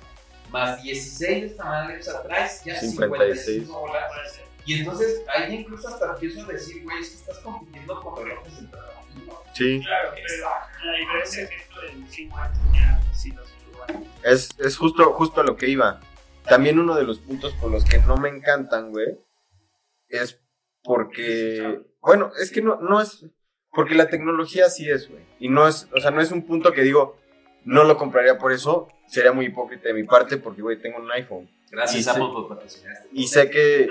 Más 0.50 0.82
16 0.84 1.42
de 1.42 1.48
esta 1.48 1.64
madre, 1.66 2.00
o 2.00 2.04
sea, 2.04 2.22
traes 2.22 2.64
ya 2.64 2.80
56. 2.80 3.46
55 3.46 3.80
bolas. 3.80 4.04
puede 4.14 4.30
ser. 4.30 4.46
Y 4.66 4.80
entonces 4.80 5.22
ahí 5.36 5.54
incluso 5.56 5.88
hasta 5.90 6.06
empiezo 6.14 6.42
a 6.42 6.46
decir, 6.46 6.84
güey, 6.84 7.02
es 7.02 7.10
que 7.10 7.16
estás 7.18 7.38
compitiendo 7.40 8.00
con 8.02 8.26
relojes 8.26 8.62
de 8.62 8.68
trabajo. 8.68 9.06
Sí. 9.54 9.80
Claro, 9.84 10.12
pero 10.16 10.50
la 10.86 10.98
diferencia 10.98 11.44
es 11.44 11.50
que 11.50 11.56
esto 11.56 11.82
del 11.82 12.08
5 12.10 12.38
años 12.38 12.58
ya 12.74 13.00
un 13.26 13.30
lugar. 13.36 13.46
Es, 14.24 14.50
es 14.60 14.78
justo, 14.78 15.12
justo 15.14 15.42
a 15.42 15.44
lo 15.44 15.56
que 15.56 15.68
iba. 15.70 16.00
También 16.48 16.80
uno 16.80 16.96
de 16.96 17.04
los 17.04 17.20
puntos 17.20 17.54
por 17.54 17.72
los 17.72 17.84
que 17.86 17.98
no 18.00 18.18
me 18.18 18.30
encantan, 18.30 18.92
güey, 18.92 19.18
es 20.10 20.40
porque, 20.84 21.82
bueno, 22.02 22.32
es 22.40 22.52
que 22.52 22.62
no, 22.62 22.80
no 22.80 23.02
es, 23.02 23.26
porque 23.72 23.96
la 23.96 24.08
tecnología 24.08 24.70
sí 24.70 24.90
es, 24.90 25.10
güey. 25.10 25.24
Y 25.40 25.50
no 25.50 25.68
es, 25.68 25.88
o 25.96 26.00
sea, 26.00 26.12
no 26.12 26.22
es 26.22 26.32
un 26.32 26.44
punto 26.44 26.72
que 26.72 26.84
digo, 26.84 27.18
no 27.64 27.84
lo 27.84 27.98
compraría 27.98 28.38
por 28.38 28.52
eso, 28.52 28.88
sería 29.08 29.32
muy 29.32 29.48
hipócrita 29.48 29.88
de 29.88 29.96
mi 29.96 30.04
parte 30.04 30.38
porque, 30.38 30.62
güey, 30.62 30.80
tengo 30.80 31.00
un 31.00 31.12
iPhone. 31.12 31.50
Gracias, 31.72 32.00
Y 32.02 32.04
sé- 32.04 32.10
Apple, 32.12 32.28
por 32.32 32.48
patrocinar 32.48 32.94
Y 33.12 33.28
sé 33.28 33.50
que, 33.50 33.90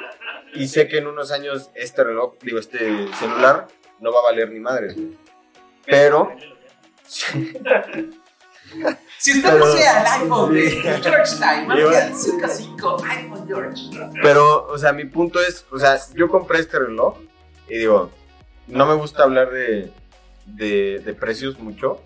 y 0.55 0.69
sé 0.69 0.87
que 0.87 0.99
en 0.99 1.09
unos 1.09 1.33
años 1.33 1.71
este 1.75 2.05
reloj, 2.05 2.35
digo, 2.41 2.59
este 2.61 3.09
celular, 3.15 3.67
no 4.01 4.13
va 4.13 4.21
a 4.21 4.25
valer 4.25 4.51
ni 4.53 4.61
madre, 4.61 4.95
güey. 4.95 5.19
Pero, 5.85 6.31
Si 9.19 9.33
usted 9.39 9.53
Pero- 9.53 9.67
desea 9.73 10.01
el 10.01 10.23
iPhone 10.23 10.55
de 10.55 10.71
George 10.71 11.37
Time, 11.37 11.73
al 11.97 12.15
55 12.15 13.03
iPhone 13.05 13.47
George. 13.47 13.83
Pero, 14.23 14.67
o 14.67 14.77
sea, 14.79 14.93
mi 14.93 15.05
punto 15.05 15.41
es, 15.41 15.65
o 15.71 15.79
sea, 15.79 15.99
yo 16.15 16.29
compré 16.29 16.59
este 16.61 16.79
reloj 16.79 17.17
y 17.69 17.79
digo, 17.79 18.11
no 18.67 18.87
me 18.87 18.95
gusta 18.95 19.23
hablar 19.23 19.51
de, 19.51 19.91
de, 20.47 21.01
de 21.05 21.15
precios 21.15 21.59
mucho, 21.59 22.01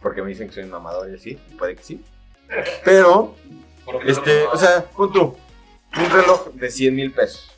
porque 0.00 0.22
me 0.22 0.28
dicen 0.30 0.48
que 0.48 0.54
soy 0.54 0.64
un 0.64 0.70
mamador 0.70 1.10
y 1.10 1.14
así, 1.16 1.38
y 1.50 1.54
puede 1.54 1.76
que 1.76 1.82
sí. 1.82 2.02
Pero, 2.84 3.34
este, 4.06 4.44
o 4.46 4.56
sea, 4.56 4.84
pon 4.84 5.12
tú, 5.12 5.36
un 5.98 6.10
reloj 6.10 6.48
de 6.54 6.70
100 6.70 6.94
mil 6.94 7.12
pesos. 7.12 7.50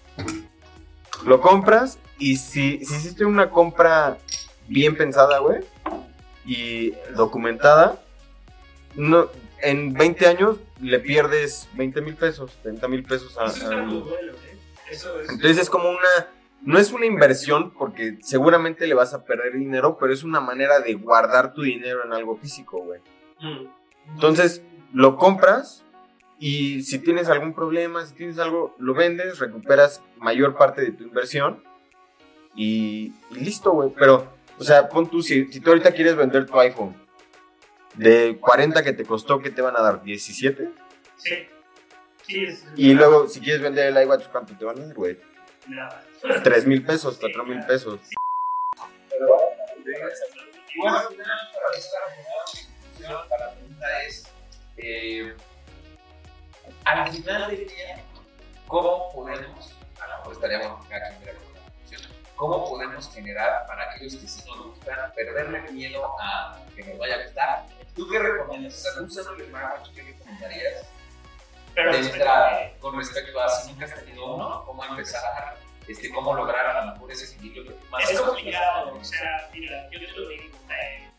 Lo 1.25 1.41
compras 1.41 1.99
y 2.19 2.37
si, 2.37 2.85
si 2.85 2.95
hiciste 2.97 3.25
una 3.25 3.51
compra 3.51 4.19
bien 4.69 4.97
pensada, 4.97 5.39
güey, 5.39 5.61
y 6.45 6.91
documentada, 7.15 8.01
no, 8.97 9.29
en 9.61 9.93
20 9.95 10.27
años 10.27 10.59
le 10.81 10.99
pierdes 11.01 11.69
20 11.75 12.01
mil 12.03 12.15
pesos, 12.17 12.53
30 12.63 12.89
mil 12.89 13.03
pesos 13.05 13.37
a, 13.39 13.45
a- 13.47 13.83
bueno, 13.87 14.03
¿eh? 14.33 14.59
Eso 14.91 15.21
es. 15.21 15.31
entonces 15.31 15.59
es 15.59 15.71
como 15.71 15.89
una, 15.89 16.29
no 16.63 16.79
es 16.79 16.93
una 16.93 17.07
inversión 17.07 17.71
porque 17.73 18.19
seguramente 18.23 18.87
le 18.87 18.95
vas 18.95 19.15
a 19.15 19.25
perder 19.25 19.55
dinero, 19.55 19.97
pero 19.99 20.13
es 20.13 20.23
una 20.23 20.41
manera 20.41 20.81
de 20.81 20.95
guardar 20.95 21.55
tu 21.55 21.63
dinero 21.63 22.05
en 22.05 22.13
algo 22.13 22.37
físico, 22.37 22.79
güey. 22.85 23.01
Mm. 23.41 23.67
Entonces 24.15 24.63
lo 24.93 25.17
compras 25.17 25.85
y 26.39 26.83
si 26.83 26.99
tienes 26.99 27.29
algún 27.29 27.55
problema, 27.55 28.05
si 28.05 28.15
tienes 28.15 28.39
algo, 28.39 28.75
lo 28.79 28.93
vendes, 28.95 29.39
recuperas 29.39 30.03
mayor 30.19 30.57
parte 30.57 30.83
de 30.83 30.93
tu 30.93 31.05
inversión 31.05 31.63
y, 32.55 33.13
y 33.31 33.35
listo, 33.41 33.73
güey. 33.73 33.91
Pero, 33.97 34.29
o 34.59 34.63
sea, 34.65 34.89
pon 34.89 35.09
tú, 35.09 35.23
si, 35.23 35.51
si 35.51 35.61
tú 35.61 35.71
ahorita 35.71 35.93
quieres 35.93 36.15
vender 36.17 36.47
tu 36.47 36.59
iPhone 36.61 36.95
de 37.95 38.39
40 38.41 38.83
que 38.83 38.93
te 38.93 39.05
costó, 39.05 39.41
¿qué 39.41 39.51
te 39.51 39.63
van 39.63 39.77
a 39.77 39.83
dar? 39.83 40.03
¿17? 40.03 40.71
Sí. 41.17 41.49
Sí, 42.23 42.45
es. 42.45 42.65
Y 42.77 42.95
luego, 42.95 43.29
si 43.29 43.41
quieres 43.41 43.63
vender 43.63 43.89
el 43.89 44.03
iWatch, 44.03 44.29
¿cuánto 44.29 44.57
te 44.57 44.65
van 44.65 44.79
a 44.79 44.87
dar, 44.87 44.95
güey? 44.95 45.19
Nada. 45.69 46.05
3 46.43 46.67
mil 46.67 46.85
pesos, 46.85 47.19
4 47.21 47.45
mil 47.45 47.65
pesos. 47.67 48.01
Y 50.75 50.81
bueno, 50.81 50.99
al 50.99 51.09
final, 51.09 51.27
para 51.53 51.67
empezar 51.77 52.01
la 53.01 53.29
pregunta 53.29 54.03
es, 54.05 54.25
eh, 54.79 55.35
al 56.85 57.13
final 57.13 57.51
del 57.51 57.67
día, 57.67 58.03
¿cómo 58.67 59.13
podemos, 59.13 59.73
a 60.01 60.07
lo 60.09 60.19
mejor 60.19 60.33
estaría 60.33 60.59
bueno 60.59 60.81
que 60.83 60.89
cada 60.89 61.09
quien 61.11 61.23
viera 61.23 61.39
con 61.39 61.55
la 61.55 61.61
cómo 62.37 62.69
podemos 62.69 63.13
generar 63.15 63.67
para 63.67 63.91
aquellos 63.91 64.17
que 64.17 64.27
sí 64.27 64.43
nos 64.49 64.67
gustan, 64.67 65.13
perderle 65.15 65.61
miedo 65.73 66.03
a 66.21 66.59
que 66.75 66.83
nos 66.85 66.99
vaya 66.99 67.17
a 67.17 67.23
gustar? 67.23 67.67
¿Tú 67.95 68.09
qué 68.09 68.19
recomiendas? 68.19 68.75
O 68.75 69.09
sea, 69.09 69.27
tú 69.27 69.41
el 69.41 69.47
smartwatch, 69.47 69.95
¿qué 69.95 70.03
recomendarías? 70.03 70.87
Pero 71.75 71.93
de 71.93 71.99
entrada, 71.99 72.73
con 72.81 72.97
respecto 72.97 73.41
a 73.41 73.49
si 73.49 73.73
nunca 73.73 73.85
has 73.85 73.95
tenido 73.95 74.35
uno, 74.35 74.65
cómo 74.65 74.85
empezar, 74.85 75.59
este, 75.89 76.11
cómo 76.11 76.35
lograr 76.35 76.67
a 76.67 76.87
lo 76.87 76.93
mejor 76.93 77.13
ese 77.13 77.35
equilibrio 77.35 77.65
que 77.65 77.71
tú 77.71 77.87
más 77.91 78.11
Es 78.11 78.21
complicado, 78.21 78.93
tienes. 78.93 79.09
o 79.09 79.13
sea, 79.13 79.51
mira, 79.53 79.91
yo 79.91 80.01
te 80.01 80.07
lo 80.13 80.29
digo, 80.29 80.45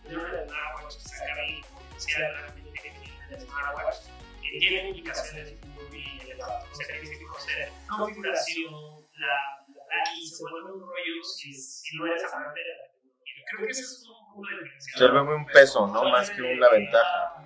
yo 0.10 0.18
no 0.18 0.28
le 0.28 0.48
smartwatch 0.48 0.98
que 0.98 1.10
sacar 1.10 1.40
el 1.40 1.62
potencial 1.66 2.34
realmente 2.34 2.82
que 2.82 2.90
tiene 2.92 3.46
smartwatch, 3.46 3.96
que 4.42 4.60
tiene 4.60 4.90
implicaciones 4.90 5.56
muy 5.64 6.22
elevadas, 6.22 6.66
o 6.72 6.76
sea, 6.76 6.88
que 6.88 7.00
tiene 7.02 7.18
que 7.18 7.26
conocer 7.26 7.72
configuración, 7.90 9.08
la, 9.16 9.66
la, 9.68 10.14
y 10.16 10.28
se 10.28 10.44
vuelve 10.44 10.74
un 10.74 10.82
rollo 10.82 11.24
si, 11.24 11.54
si 11.54 11.98
no 11.98 12.06
eres 12.06 12.24
amante 12.26 12.60
de 12.60 12.68
la 12.68 12.84
tecnología. 12.84 13.44
Creo 13.50 13.66
que 13.66 13.72
eso 13.72 13.82
es 13.82 14.08
un 14.08 14.25
de 14.42 14.56
diferencia. 14.56 14.98
Se 14.98 15.08
vuelve 15.08 15.36
un 15.36 15.46
peso, 15.46 15.88
¿no? 15.88 16.04
Más 16.10 16.30
que 16.30 16.42
una 16.42 16.70
ventaja. 16.70 17.44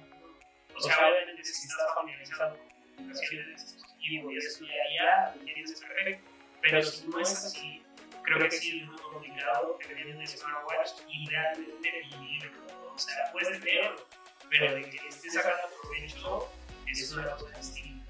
O 0.76 0.82
sea, 0.82 0.96
obviamente 1.10 1.44
si 1.44 1.68
estás 1.68 1.94
familiarizado 1.94 2.58
con 2.58 3.08
de 3.08 3.46
dispositivo 3.54 4.32
y 4.32 4.38
eso 4.38 4.66
ya, 4.66 4.74
ya, 4.96 5.36
lo 5.36 5.44
tienes 5.44 5.72
es 5.72 5.82
perfecto. 5.82 6.32
Pero 6.62 6.84
si 6.84 7.08
no 7.08 7.20
es 7.20 7.32
así, 7.32 7.84
creo 8.24 8.40
que 8.40 8.52
sí 8.52 8.82
es 8.82 8.88
muy 8.88 8.98
complicado 8.98 9.78
que 9.78 9.88
te 9.88 9.96
den 9.96 10.22
el 10.22 10.28
smartwatch 10.28 10.92
y 11.08 11.30
realmente 11.30 11.92
vivir. 12.12 12.52
O 12.94 12.98
sea, 12.98 13.32
puedes 13.32 13.60
tenerlo, 13.60 14.06
pero 14.50 14.76
de 14.76 14.90
que 14.90 14.98
estés 15.08 15.34
sacando 15.34 15.68
provecho 15.82 16.50
es 16.88 17.12
una 17.14 17.30
cosa 17.32 17.58
distinta. 17.58 18.06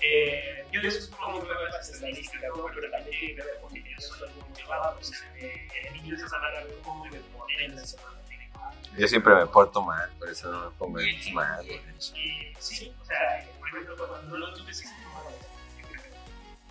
Eh, 0.00 0.64
yo 0.70 0.80
descubro 0.82 1.30
muy 1.30 1.40
buenas 1.40 1.72
las 1.72 1.90
estadísticas, 1.90 2.50
¿no? 2.56 2.66
pero 2.74 2.90
también 2.90 3.18
tiene 3.18 3.34
que 3.34 3.42
ver 3.42 3.60
con 3.60 3.74
que 3.74 3.82
yo 3.82 4.00
soy 4.00 4.28
muy 4.30 4.48
motivado. 4.48 4.98
O 4.98 5.02
sea, 5.02 5.18
el 5.36 5.92
niño 5.94 6.16
esa 6.16 6.28
semana 6.28 6.64
veo 6.64 6.82
cómo 6.82 7.04
me 7.04 7.18
pone 7.18 7.64
en 7.64 7.76
la 7.76 7.84
semana. 7.84 8.18
Yo 8.96 9.06
siempre 9.06 9.34
me 9.34 9.46
porto 9.46 9.80
mal, 9.82 10.10
por 10.18 10.28
eso 10.28 10.50
no 10.50 10.70
me 10.70 10.76
pongo 10.76 10.98
el 10.98 11.22
smartwatch. 11.22 12.12
Y 12.16 12.52
sí, 12.58 12.92
o 13.00 13.04
sea, 13.04 13.46
por 13.58 13.68
ejemplo, 13.68 14.08
cuando 14.08 14.38
no 14.38 14.46
lo 14.46 14.54
tuve, 14.54 14.74
sí, 14.74 14.86
no 14.86 15.20
me 15.20 15.36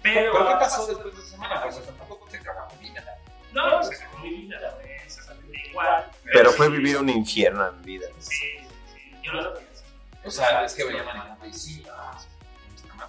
¿Pero 0.04 0.32
Pero, 0.34 0.48
qué 0.48 0.54
pasó 0.56 0.88
después 0.88 1.16
de 1.16 1.22
esa 1.22 1.32
semana? 1.32 1.62
Pues 1.64 1.86
tampoco 1.86 2.28
te 2.30 2.38
acabó 2.38 2.68
mi 2.82 2.90
vida. 2.90 3.18
No, 3.54 3.84
se 3.84 3.96
acabó 3.96 4.20
mi 4.20 4.30
vida, 4.30 4.78
fue 4.82 4.96
exactamente 4.98 5.70
igual. 5.70 6.12
Pero 6.24 6.52
fue 6.52 6.68
sí, 6.68 6.72
vivir 6.74 6.98
un 6.98 7.10
infierno 7.10 7.68
en 7.68 7.82
vida. 7.82 8.08
Sí, 8.20 8.36
sí, 8.94 9.16
yo 9.24 9.34
lo 9.34 9.44
sabía. 9.44 9.68
O 10.26 10.32
sea, 10.32 10.66
es 10.66 10.74
que 10.74 10.84
venía 10.84 11.04
manejando 11.04 11.46
y 11.46 11.54
sí, 11.54 11.84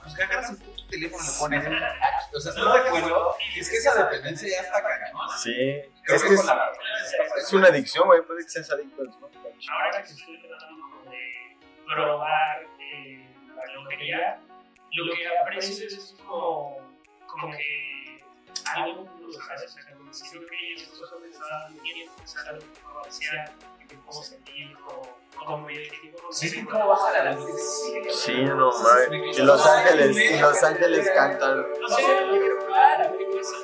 pues 0.02 0.14
que 0.14 0.22
agarras 0.22 0.50
el 0.50 0.56
puto 0.58 0.86
teléfono 0.88 1.22
y 1.22 1.26
lo 1.26 1.38
pones 1.38 1.64
O 2.34 2.40
sea, 2.40 2.52
¿estás 2.52 2.72
de 2.72 2.78
acuerdo? 2.80 3.34
Es 3.56 3.70
que 3.70 3.76
esa 3.76 4.04
dependencia 4.04 4.48
ya 4.48 4.60
está 4.62 4.82
cañón. 4.82 5.28
Sí. 5.42 5.80
Creo 6.04 6.16
Es 6.16 6.22
que 6.22 6.28
que 6.28 6.34
es, 6.34 6.44
la 6.44 6.72
es 7.38 7.52
una 7.52 7.68
adicción, 7.68 8.06
güey. 8.06 8.22
Puede 8.22 8.44
que 8.44 8.50
seas 8.50 8.70
adicto 8.70 9.02
al 9.02 9.12
smartwatch. 9.12 9.66
Ahora 9.70 10.02
que 10.02 10.12
estoy 10.12 10.40
tratando 10.40 11.10
de 11.10 11.56
probar 11.86 12.66
eh, 12.80 13.34
la 13.56 13.62
relojería, 13.62 14.40
lo 14.92 15.14
que 15.14 15.28
aprecio 15.42 15.86
es 15.86 16.14
como, 16.18 16.78
como 17.26 17.56
que 17.56 18.07
algo 18.74 19.04
no 19.04 19.26
lo 19.26 19.32
sabes, 19.32 19.64
o 19.64 19.82
sea, 19.82 19.96
como 19.96 20.12
si 20.12 20.28
creo 20.30 20.46
que 20.46 20.56
algo 24.06 24.22
sentir 24.22 24.76
yo 24.76 25.18
Sí, 26.30 26.64
¿cómo 26.64 26.88
baja 26.88 27.24
la 27.24 27.32
luz? 27.32 27.50
Sí, 28.12 28.44
no 28.44 28.70
mames. 28.70 29.38
Los 29.38 29.66
Ángeles, 29.66 30.16
en 30.16 30.42
Los 30.42 30.62
Ángeles 30.62 31.10
cantan. 31.14 31.66
No 31.80 31.88
sé, 31.88 32.02
yo 32.02 32.30
quiero 32.30 32.60
jugar, 32.60 33.02
a 33.02 33.08
ver 33.08 33.18
qué 33.18 33.24
pasa. 33.38 33.56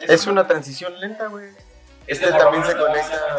Es 0.00 0.26
una 0.26 0.46
transición 0.46 0.98
lenta, 0.98 1.26
güey. 1.26 1.50
Este 2.06 2.32
también 2.32 2.64
se 2.64 2.76
conecta. 2.76 3.36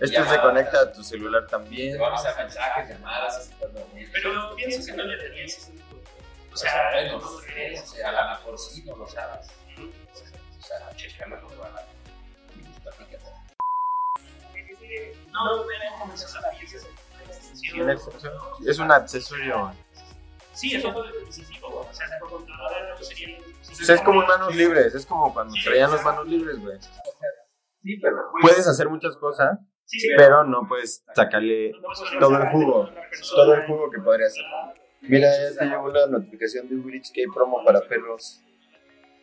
Este 0.00 0.24
se 0.24 0.40
conecta 0.40 0.80
a 0.80 0.92
tu 0.92 1.02
celular 1.04 1.46
también. 1.46 1.92
Te 1.92 1.98
va 1.98 2.08
a 2.08 2.10
avisar 2.10 2.36
mensajes, 2.38 2.88
llamadas. 2.88 3.50
Pero 4.12 4.56
pienso 4.56 4.86
que 4.86 4.96
no 4.96 5.04
le 5.04 5.16
tenía 5.18 5.44
ese 5.44 5.72
tipo 5.72 5.94
de- 5.96 6.52
O 6.52 6.56
sea, 6.56 6.90
bueno, 6.92 7.18
no 7.18 7.30
lo 7.32 7.38
crees, 7.40 7.82
o 7.82 7.86
sea, 7.94 8.08
a 8.08 8.12
lo 8.24 8.30
mejor 8.30 8.58
sí 8.58 8.82
no 8.84 8.96
lo 8.96 9.06
sabes. 9.06 9.46
O 9.48 10.62
sea, 10.62 11.26
no 11.26 11.36
lo 11.40 11.64
hagas. 11.64 11.84
No, 15.32 15.56
no. 15.56 15.64
Es 18.66 18.78
un 18.78 18.90
accesorio. 18.92 19.72
Sí, 20.54 20.74
eso 20.76 20.92
fue 20.92 21.06
dispositivo. 21.12 21.86
O 21.88 21.92
sea, 21.92 22.06
computadora 22.20 22.94
no 22.98 23.02
sería. 23.02 23.38
Pues 23.66 23.88
es 23.88 24.00
como 24.02 24.22
manos 24.26 24.54
libres. 24.54 24.94
Es 24.94 25.06
como 25.06 25.32
cuando 25.32 25.54
traían 25.64 25.90
las 25.90 26.04
manos 26.04 26.26
libres, 26.26 26.58
güey. 26.58 26.78
Sí, 27.82 27.96
pero 27.96 28.30
Puedes 28.42 28.66
hacer 28.66 28.88
muchas 28.88 29.16
cosas, 29.16 29.58
Sí, 29.90 30.08
pero 30.16 30.44
no 30.44 30.68
puedes 30.68 31.02
sacarle 31.16 31.72
todo 32.20 32.36
el 32.36 32.48
jugo. 32.50 32.88
Todo 33.34 33.54
el 33.54 33.66
jugo 33.66 33.90
que 33.90 33.98
podría 33.98 34.28
hacer. 34.28 34.44
Mira, 35.00 35.28
ya 35.32 35.58
te 35.58 35.64
llegó 35.64 35.84
una 35.84 36.06
notificación 36.06 36.68
de 36.68 36.76
Uber 36.76 36.94
Eats 36.94 37.10
que 37.10 37.22
hay 37.22 37.26
promo 37.26 37.64
para 37.64 37.80
perros. 37.80 38.40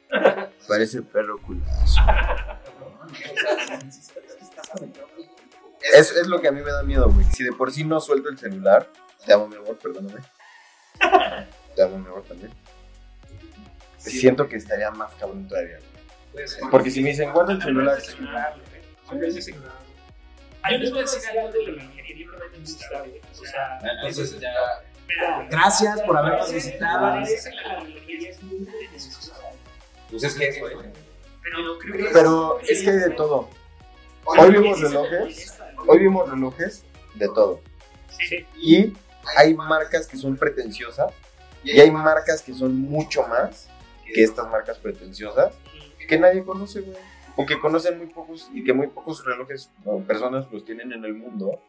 Parece 0.68 1.02
perro 1.04 1.38
culo. 1.42 1.62
Es, 5.96 6.12
es 6.12 6.28
lo 6.28 6.42
que 6.42 6.50
a 6.50 6.52
mí 6.52 6.62
me 6.62 6.72
da 6.72 6.84
miedo, 6.84 7.10
güey. 7.10 7.26
Si 7.28 7.46
de 7.46 7.54
por 7.54 7.72
sí 7.72 7.86
no 7.86 8.02
suelto 8.02 8.28
el 8.28 8.38
celular, 8.38 8.90
te 9.26 9.32
amo, 9.32 9.48
mi 9.48 9.56
amor, 9.56 9.78
perdóname. 9.78 10.20
Te 11.76 11.82
amo, 11.82 11.98
mi 11.98 12.08
amor, 12.08 12.24
también. 12.24 12.52
Siento 13.96 14.50
que 14.50 14.58
estaría 14.58 14.92
más 14.92 15.14
cabrón 15.16 15.48
todavía. 15.48 15.80
Porque 16.70 16.92
si 16.92 17.02
me 17.02 17.10
dicen, 17.12 17.32
guarda 17.32 17.54
el 17.54 17.62
celular. 17.62 17.98
Yo 20.72 20.78
les 20.78 20.92
voy 20.92 21.00
a 21.00 21.02
decir 21.02 21.30
algo 21.30 21.52
de 21.52 21.72
la 21.72 21.84
ingeniería 21.84 22.28
industrial. 22.56 23.14
O 23.32 23.46
sea, 23.46 23.80
entonces 23.84 24.40
ya. 24.40 24.54
Gracias 25.50 26.02
por 26.02 26.18
habernos 26.18 26.52
visitado. 26.52 27.24
que. 27.24 28.38
Pues 30.10 30.24
es 30.24 30.36
que 30.36 30.48
eso, 30.48 30.66
Pero 31.44 31.80
que 31.80 32.10
Pero 32.14 32.60
es 32.62 32.84
que 32.84 32.90
hay 32.90 32.98
de 32.98 33.10
todo. 33.12 33.50
Hoy 34.26 34.52
vimos 34.52 34.80
relojes. 34.80 35.60
Hoy 35.86 36.00
vimos 36.00 36.30
relojes 36.30 36.84
de 37.16 37.28
todo. 37.28 37.62
Y 38.58 38.94
hay 39.36 39.54
marcas 39.54 40.08
que 40.08 40.18
son 40.18 40.38
pretenciosas. 40.38 41.14
Y 41.64 41.80
hay 41.80 41.92
marcas 41.92 42.42
que 42.42 42.54
son 42.54 42.78
mucho 42.78 43.24
más 43.28 43.68
que 44.06 44.24
estas 44.24 44.50
marcas 44.50 44.78
pretenciosas. 44.78 45.54
Que 46.08 46.18
nadie 46.18 46.44
conoce, 46.44 46.82
güey. 46.82 46.98
O 47.38 47.46
que 47.46 47.60
conocen 47.60 47.98
muy 48.00 48.08
pocos 48.08 48.50
y 48.54 48.64
que 48.64 48.74
muy 48.74 48.88
pocos 48.88 49.24
relojes 49.24 49.72
o 49.86 50.02
personas 50.02 50.52
los 50.52 50.66
tienen 50.66 50.92
en 50.92 51.06
el 51.06 51.14
mundo. 51.14 51.62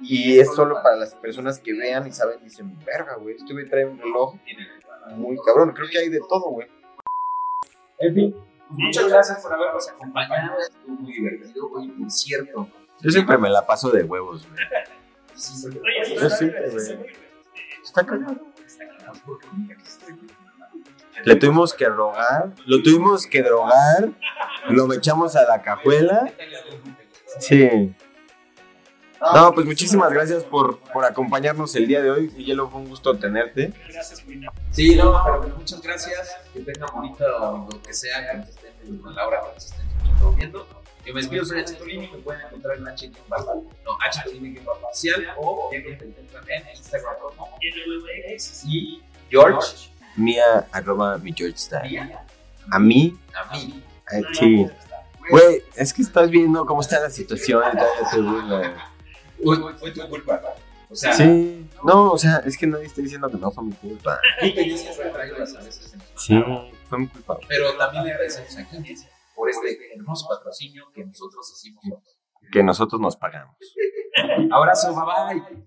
Y 0.00 0.38
es 0.38 0.54
solo 0.54 0.76
para 0.82 0.96
las 0.96 1.14
personas 1.14 1.58
que 1.58 1.72
vean 1.72 2.06
y 2.06 2.12
saben 2.12 2.38
y 2.40 2.44
dicen, 2.44 2.78
verga, 2.84 3.16
güey, 3.16 3.36
este 3.36 3.52
güey 3.52 3.68
trae 3.68 3.84
un 3.86 3.98
reloj 3.98 4.36
muy 5.16 5.36
cabrón. 5.44 5.72
Creo 5.72 5.88
que 5.88 5.98
hay 5.98 6.08
de 6.08 6.20
todo, 6.28 6.50
güey. 6.50 6.68
En 7.98 8.14
fin, 8.14 8.36
muchas 8.70 9.08
gracias 9.08 9.42
por 9.42 9.52
habernos 9.52 9.88
acompañado. 9.88 10.58
Estuvo 10.60 10.94
muy 10.96 11.12
divertido. 11.12 11.70
Oye, 11.72 11.92
por 11.98 12.10
cierto, 12.10 12.68
Yo 13.00 13.10
siempre 13.10 13.38
me 13.38 13.50
la 13.50 13.66
paso 13.66 13.90
de 13.90 14.02
huevos, 14.04 14.46
güey. 14.48 14.58
sí, 15.34 15.68
Oye, 15.68 16.16
Yo 16.20 16.30
sí, 16.30 16.48
güey. 16.48 17.14
Está 17.82 18.04
cagado. 18.04 18.40
Le 21.22 21.36
tuvimos 21.36 21.72
que 21.72 21.86
rogar, 21.86 22.52
lo 22.66 22.82
tuvimos 22.82 23.26
que 23.26 23.42
drogar, 23.42 24.10
lo 24.68 24.92
echamos 24.92 25.36
a 25.36 25.44
la 25.44 25.62
cajuela. 25.62 26.32
Sí. 27.38 27.94
No, 29.32 29.52
pues 29.54 29.64
muchísimas 29.64 30.12
gracias 30.12 30.44
por, 30.44 30.78
por 30.80 31.04
acompañarnos 31.04 31.74
el 31.76 31.86
día 31.86 32.02
de 32.02 32.10
hoy. 32.10 32.30
Miguelo, 32.36 32.68
fue 32.68 32.80
un 32.80 32.88
gusto 32.88 33.16
tenerte. 33.16 33.72
Gracias. 33.88 34.22
Sí, 34.70 34.96
no, 34.96 35.22
pero 35.24 35.40
pues 35.40 35.56
muchas 35.56 35.80
gracias. 35.80 36.36
Que 36.52 36.60
tengan 36.60 36.90
bonito 36.94 37.26
lo 37.26 37.82
que 37.82 37.94
sea, 37.94 38.42
que 38.42 38.50
estén 38.50 39.00
a 39.06 39.10
la 39.12 39.26
hora 39.26 39.40
que 39.52 39.58
estén 39.58 40.36
viendo. 40.36 40.66
Yo 41.06 41.12
me 41.12 41.20
despido, 41.20 41.44
soy 41.44 41.60
H. 41.60 41.74
Tolini, 41.74 42.08
me 42.08 42.18
pueden 42.18 42.40
encontrar 42.46 42.78
en 42.78 42.88
H. 42.88 43.10
Barba, 43.28 43.54
no, 43.84 43.98
H. 44.00 44.22
Tolini 44.24 44.58
facial 44.82 45.26
o 45.38 45.70
en 45.72 45.98
Instagram 46.76 47.14
como 47.20 47.58
y 48.66 49.02
George 49.30 49.90
Mía, 50.16 50.66
arroba 50.72 51.18
mi 51.18 51.32
George 51.32 51.56
Style. 51.58 51.90
Mía, 51.90 52.24
A 52.70 52.78
mí, 52.78 53.18
a 53.34 53.52
mí. 53.54 53.82
eh, 54.12 54.22
sí. 54.32 54.66
Güey, 55.30 55.62
es 55.76 55.92
que 55.92 56.02
estás 56.02 56.28
viendo 56.30 56.64
cómo 56.66 56.80
está 56.82 57.00
la 57.00 57.10
situación. 57.10 57.62
y 57.72 57.76
todavía 57.76 58.10
te 58.10 58.20
burlas. 58.20 58.72
Uy, 59.42 59.74
fue 59.78 59.90
tu 59.90 60.08
culpa. 60.08 60.40
O 60.90 60.94
sea, 60.94 61.12
Sí. 61.14 61.68
No, 61.82 62.12
o 62.12 62.18
sea, 62.18 62.36
es 62.46 62.56
que 62.56 62.66
nadie 62.66 62.86
está 62.86 63.00
diciendo 63.02 63.28
que 63.28 63.36
no 63.36 63.50
fue 63.50 63.64
mi 63.64 63.72
culpa. 63.72 64.20
tú 64.40 64.54
tenías 64.54 64.82
que 64.82 64.88
haber 64.90 65.12
traído 65.12 65.38
las 65.38 65.52
veces. 65.54 65.94
Sí, 66.16 66.42
fue 66.88 66.98
mi 66.98 67.08
culpa. 67.08 67.38
Pero 67.48 67.74
también 67.76 68.04
le 68.04 68.12
agradecemos 68.12 68.56
a 68.56 68.64
Kim 68.68 68.84
por 69.34 69.50
este 69.50 69.94
hermoso 69.96 70.28
patrocinio 70.28 70.84
que 70.94 71.04
nosotros 71.04 71.50
hicimos. 71.52 71.82
Que 72.52 72.62
nosotros 72.62 73.00
nos 73.00 73.16
pagamos. 73.16 73.56
Abrazo, 74.52 74.94
bye 74.94 75.40
bye. 75.40 75.58